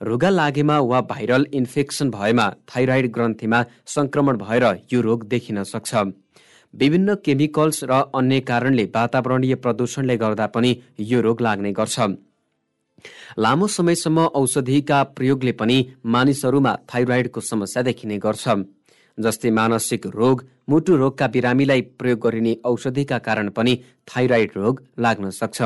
रुगा 0.00 0.28
लागेमा 0.30 0.78
वा 0.80 1.00
भाइरल 1.00 1.46
इन्फेक्सन 1.54 2.10
भएमा 2.10 2.48
थाइरोइड 2.68 3.10
ग्रन्थीमा 3.12 3.64
संक्रमण 3.86 4.36
भएर 4.36 4.64
यो 4.92 5.00
रोग 5.00 5.24
देखिन 5.28 5.62
सक्छ। 5.62 5.94
विभिन्न 6.74 7.14
केमिकल्स 7.24 7.82
र 7.84 7.92
अन्य 8.14 8.40
कारणले 8.40 8.84
वातावरणीय 8.94 9.54
प्रदूषणले 9.54 10.16
गर्दा 10.16 10.46
पनि 10.46 10.70
यो 11.00 11.20
रोग 11.20 11.40
लाग्ने 11.40 11.72
गर्छ। 11.72 11.98
लामो 13.38 13.66
समयसम्म 13.66 14.24
औषधिका 14.34 15.02
प्रयोगले 15.16 15.52
पनि 15.52 15.76
मानिसहरूमा 16.06 16.74
थाइरोइडको 16.94 17.40
समस्या 17.40 17.82
देखिने 17.82 18.18
गर्छ। 18.18 18.48
जस्तै 19.18 19.50
मानसिक 19.50 20.06
रोग 20.06 20.44
मुटु 20.68 20.96
रोगका 20.96 21.26
बिरामीलाई 21.26 21.80
प्रयोग 22.00 22.18
गरिने 22.18 22.56
औषधिका 22.64 23.18
कारण 23.18 23.48
पनि 23.50 23.76
थाइरोइड 24.08 24.50
रोग 24.56 24.82
लाग्न 24.98 25.30
सक्छ। 25.30 25.62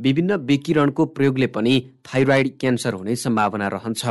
विभिन्न 0.00 0.36
विकिरणको 0.48 1.04
प्रयोगले 1.16 1.46
पनि 1.54 1.74
थाइरोइड 2.06 2.48
क्यान्सर 2.60 2.94
हुने 2.94 3.16
सम्भावना 3.16 3.68
रहन्छ। 3.68 4.02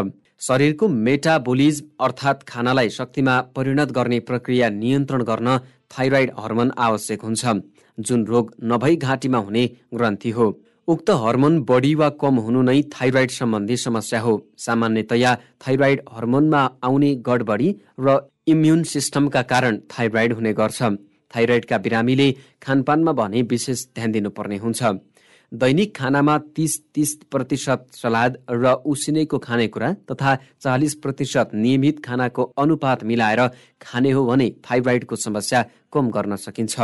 शरीरको 0.42 0.88
मेटाबोलिज 0.88 1.84
अर्थात् 2.02 2.44
खानालाई 2.48 2.90
शक्तिमा 2.90 3.40
परिणत 3.56 3.92
गर्ने 3.92 4.20
प्रक्रिया 4.30 4.70
नियन्त्रण 4.72 5.24
गर्न 5.24 5.58
थाइरोइड 5.92 6.32
हर्मोन 6.40 6.72
आवश्यक 6.80 7.22
हुन्छ 7.22 7.56
जुन 7.98 8.26
रोग 8.26 8.54
नभई 8.64 8.96
घाँटीमा 8.98 9.38
हुने 9.40 9.66
ग्रन्थि 9.94 10.30
हो। 10.30 10.48
उक्त 10.88 11.10
हर्मोन 11.24 11.60
बढी 11.70 11.94
वा 11.96 12.10
कम 12.22 12.36
हुनु 12.46 12.62
नै 12.62 12.82
थाइरोइड 12.94 13.32
सम्बन्धी 13.32 13.78
समस्या 13.78 14.20
हो। 14.22 14.34
सामान्यतया 14.58 15.36
थाइरोइड 15.68 16.02
हर्मोनमा 16.14 16.62
आउने 16.84 17.14
गडबडी 17.28 17.70
र 18.00 18.18
इम्युन 18.48 18.84
सिस्टमका 18.94 19.42
कारण 19.52 19.78
थाइरोइड 19.92 20.34
हुने 20.34 20.54
गर्छ। 20.54 20.82
थाइरोइडका 21.32 21.78
बिरामीले 21.78 22.32
खानपानमा 22.64 23.12
भने 23.20 23.42
विशेष 23.52 23.86
ध्यान 23.96 24.12
दिनुपर्ने 24.12 24.58
हुन्छ। 24.58 24.82
दैनिक 25.52 25.96
खानामा 25.98 26.38
तिस 26.56 26.74
तिस 26.94 27.14
प्रतिशत 27.32 27.86
सलाद 27.94 28.38
र 28.52 28.74
उसिनेको 28.86 29.38
खानेकुरा 29.40 29.92
तथा 30.12 30.36
चालिस 30.62 30.94
प्रतिशत 30.96 31.52
नियमित 31.56 32.04
खानाको 32.06 32.44
अनुपात 32.58 33.04
मिलाएर 33.04 33.42
खाने 33.82 34.12
हो 34.12 34.26
भने 34.26 34.50
थाइरोइडको 34.62 35.16
समस्या 35.18 35.66
कम 35.94 36.10
गर्न 36.10 36.36
सकिन्छ। 36.38 36.76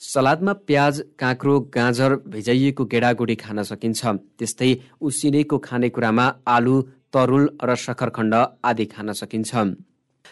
सलादमा 0.00 0.52
प्याज 0.68 1.02
काँक्रो 1.18 1.54
गाजर 1.74 2.14
भिजाइएको 2.28 2.84
गेडागुडी 2.84 3.34
खान 3.34 3.62
सकिन्छ। 3.62 4.00
त्यस्तै 4.38 4.70
उसिनेको 5.00 5.58
खानेकुरामा 5.58 6.26
आलु 6.46 6.76
तरुल 7.12 7.48
र 7.64 7.74
सक्खरखण्ड 7.76 8.34
आदि 8.64 8.84
खान 8.86 9.12
सकिन्छ। 9.12 9.50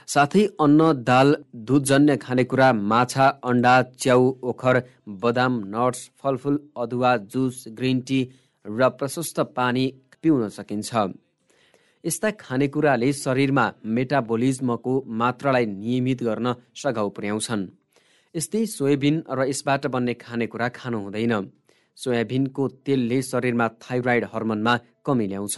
साथै 0.06 0.44
अन्न 0.60 0.80
दाल 1.08 1.28
दुधजन्य 1.66 2.16
खानेकुरा 2.16 2.68
माछा 2.90 3.26
अन्डा 3.44 3.74
च्याउ 4.02 4.22
ओखर 4.50 4.76
बदाम 5.22 5.52
नट्स 5.72 6.00
फलफुल 6.20 6.56
अदुवा 6.76 7.16
जुस 7.32 7.64
ग्रिन 7.78 8.00
टी 8.08 8.20
र 8.64 8.88
प्रशस्त 8.98 9.40
पानी 9.56 9.84
पिउन 10.22 10.48
सकिन्छ। 10.48 10.90
यस्ता 12.04 12.30
खानेकुराले 12.40 13.12
शरीरमा 13.14 13.66
मेटाबोलिजमको 13.96 14.92
मात्रालाई 15.20 15.66
नियमित 15.66 16.22
गर्न 16.22 16.54
सघाउ 16.76 17.08
पुर्याउँछन्। 17.16 17.62
यस्तै 18.34 18.62
सोयाबिन 18.66 19.16
र 19.36 19.38
यसबाट 19.50 19.86
बन्ने 19.94 20.14
खानेकुरा 20.14 20.68
खानु 20.78 20.98
हुँदैन। 21.04 21.34
सोयाबिनको 21.96 22.62
तेलले 22.86 23.18
शरीरमा 23.22 23.66
थाइरोइड 23.82 24.24
हर्मोनमा 24.32 24.74
कमी 25.04 25.26
ल्याउँछ। 25.26 25.56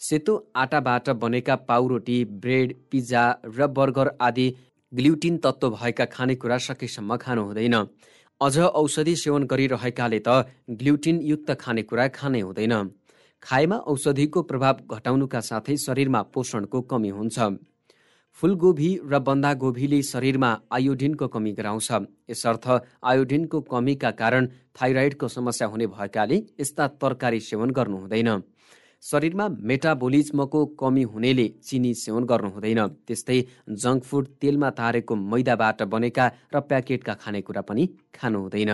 सेतो 0.00 0.34
आटाबाट 0.56 1.08
बनेका 1.16 1.54
पाउरोटी 1.68 2.24
ब्रेड 2.42 2.74
पिज्जा 2.90 3.24
र 3.56 3.66
बर्गर 3.68 4.10
आदि 4.20 4.46
ग्ल्युटिन 4.92 5.36
तत्त्व 5.38 5.70
भएका 5.70 6.04
खानेकुरा 6.06 6.58
सकेसम्म 6.58 7.16
खानु 7.16 7.42
हुँदैन। 7.42 7.74
अझ 8.40 8.58
औषधि 8.58 9.14
सेवन 9.16 9.42
गरिरहेकाले 9.44 10.20
त 10.20 10.28
ग्ल्युटिनयुक्त 10.70 11.50
खानेकुरा 11.60 12.06
खानै 12.08 12.40
हुँदैन। 12.40 12.74
खाएमा 13.42 13.76
औषधिको 13.86 14.42
प्रभाव 14.42 14.76
घटाउनुका 14.90 15.40
साथै 15.40 15.76
शरीरमा 15.76 16.22
पोषणको 16.34 16.80
कमी 16.82 17.10
हुन्छ। 17.10 17.38
फुलगोभी 18.38 18.90
र 19.10 19.18
बन्दागोभीले 19.18 20.02
शरीरमा 20.02 20.50
आयोडिनको 20.72 21.26
कमी 21.28 21.52
गराउँछ। 21.52 21.88
यसर्थ 22.30 22.66
आयोडिनको 23.02 23.60
कमीका 23.64 24.10
कारण 24.12 24.46
थाइरोइडको 24.76 25.28
समस्या 25.28 25.66
हुने 25.68 25.86
भएकाले 25.88 26.36
यस्ता 26.60 26.86
तरकारी 27.00 27.40
सेवन 27.40 27.70
गर्नु 27.70 27.96
हुँदैन। 27.96 28.30
शरीरमा 29.06 29.46
मेटाबोलिजमको 29.62 30.60
कमी 30.80 31.02
हुनेले 31.12 31.46
चिनी 31.62 31.92
सेवन 31.94 32.24
गर्नु 32.30 32.48
हुँदैन। 32.54 32.80
त्यस्तै 33.06 33.38
जङ्क 33.82 34.02
फुड 34.02 34.24
तेलमा 34.42 34.70
तारेको 34.78 35.14
मैदाबाट 35.32 35.82
बनेका 35.92 36.24
र 36.54 36.60
प्याकेटका 36.68 37.14
खानेकुरा 37.22 37.62
पनि 37.68 37.84
खानु 38.14 38.38
हुँदैन। 38.44 38.72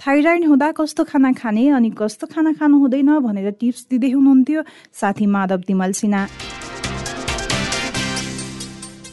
थाइरोइड 0.00 0.44
हुँदा 0.50 0.68
कस्तो 0.76 1.02
खाना 1.08 1.32
खाने 1.40 1.68
अनि 1.78 1.90
कस्तो 1.96 2.26
खाना 2.26 2.52
खानु 2.58 2.76
हुँदैन 2.82 3.10
भनेर 3.24 3.50
टिप्स 3.60 3.86
दिँदै 3.90 4.10
हुनुहुन्थ्यो 4.12 4.60
साथी 5.00 5.26
माधव 5.26 5.60
तिमल 5.68 5.92
सिन्हा। 6.00 6.22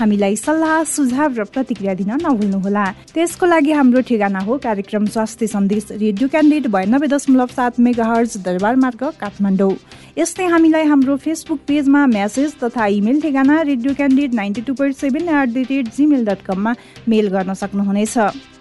हामीलाई 0.00 0.36
सल्लाह 0.36 0.82
सुझाव 0.86 1.30
र 1.38 1.44
प्रतिक्रिया 1.44 1.94
दिन 1.98 2.10
नभुल्नुहोला। 2.22 2.84
त्यसको 3.14 3.46
लागि 3.46 3.72
हाम्रो 3.72 4.00
ठेगाना 4.08 4.40
हो 4.46 4.56
कार्यक्रम 4.62 5.06
स्वास्थ्य 5.14 5.46
सन्देश 5.46 5.86
रेडियो 5.92 6.28
क्यान्डिडेट 6.28 6.70
बयानब्बे 6.70 7.08
दशमलव 7.10 7.46
सात 7.56 7.80
मेगा 7.82 8.04
हर्ज 8.06 8.36
दरबार 8.46 8.76
मार्ग 8.78 9.02
काठमाडौँ। 9.20 9.74
यस्तै 10.18 10.46
हामीलाई 10.54 10.84
हाम्रो 10.86 11.16
फेसबुक 11.24 11.60
पेजमा 11.66 12.04
म्यासेज 12.14 12.54
तथा 12.62 12.86
इमेल 12.98 13.20
ठेगाना 13.22 13.60
radio 13.70 13.94
candidate 13.94 14.34
ninety 14.34 14.62
two 14.62 14.74
point 14.74 14.96
seven 14.96 15.28
at 15.28 15.48
the 15.50 15.66
rate 15.70 15.86
gmail 15.96 16.24
dot 16.26 16.46
कममा 16.46 16.74
मेल 17.08 17.28
गर्न 17.34 17.54
सक्नुहुनेछ। 17.54 18.16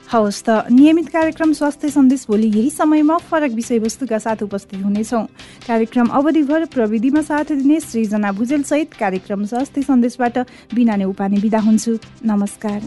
हवस् 0.07 0.43
त। 0.43 0.49
नियमित 0.71 1.07
कार्यक्रम 1.09 1.53
स्वास्थ्य 1.53 1.89
सन्देश 1.91 2.25
भोलि 2.27 2.47
यही 2.47 2.69
समयमा 2.69 3.17
फरक 3.27 3.51
विषयवस्तुका 3.51 4.17
साथ 4.17 4.43
उपस्थित 4.43 4.83
हुनेछौँ। 4.83 5.25
कार्यक्रम 5.67 6.07
अवधिभर 6.07 6.65
प्रविधिमा 6.65 7.21
साथ 7.21 7.51
दिने 7.51 7.79
सृजना 7.79 8.31
भुजेलसहित 8.31 8.93
कार्यक्रम 8.93 9.45
स्वास्थ्य 9.45 9.81
सन्देशबाट 9.83 10.37
बिना 10.75 10.95
नै 10.95 11.05
उपाने 11.05 11.37
बिदा 11.37 11.59
हुन्छु। 11.59 11.97
नमस्कार। 12.23 12.79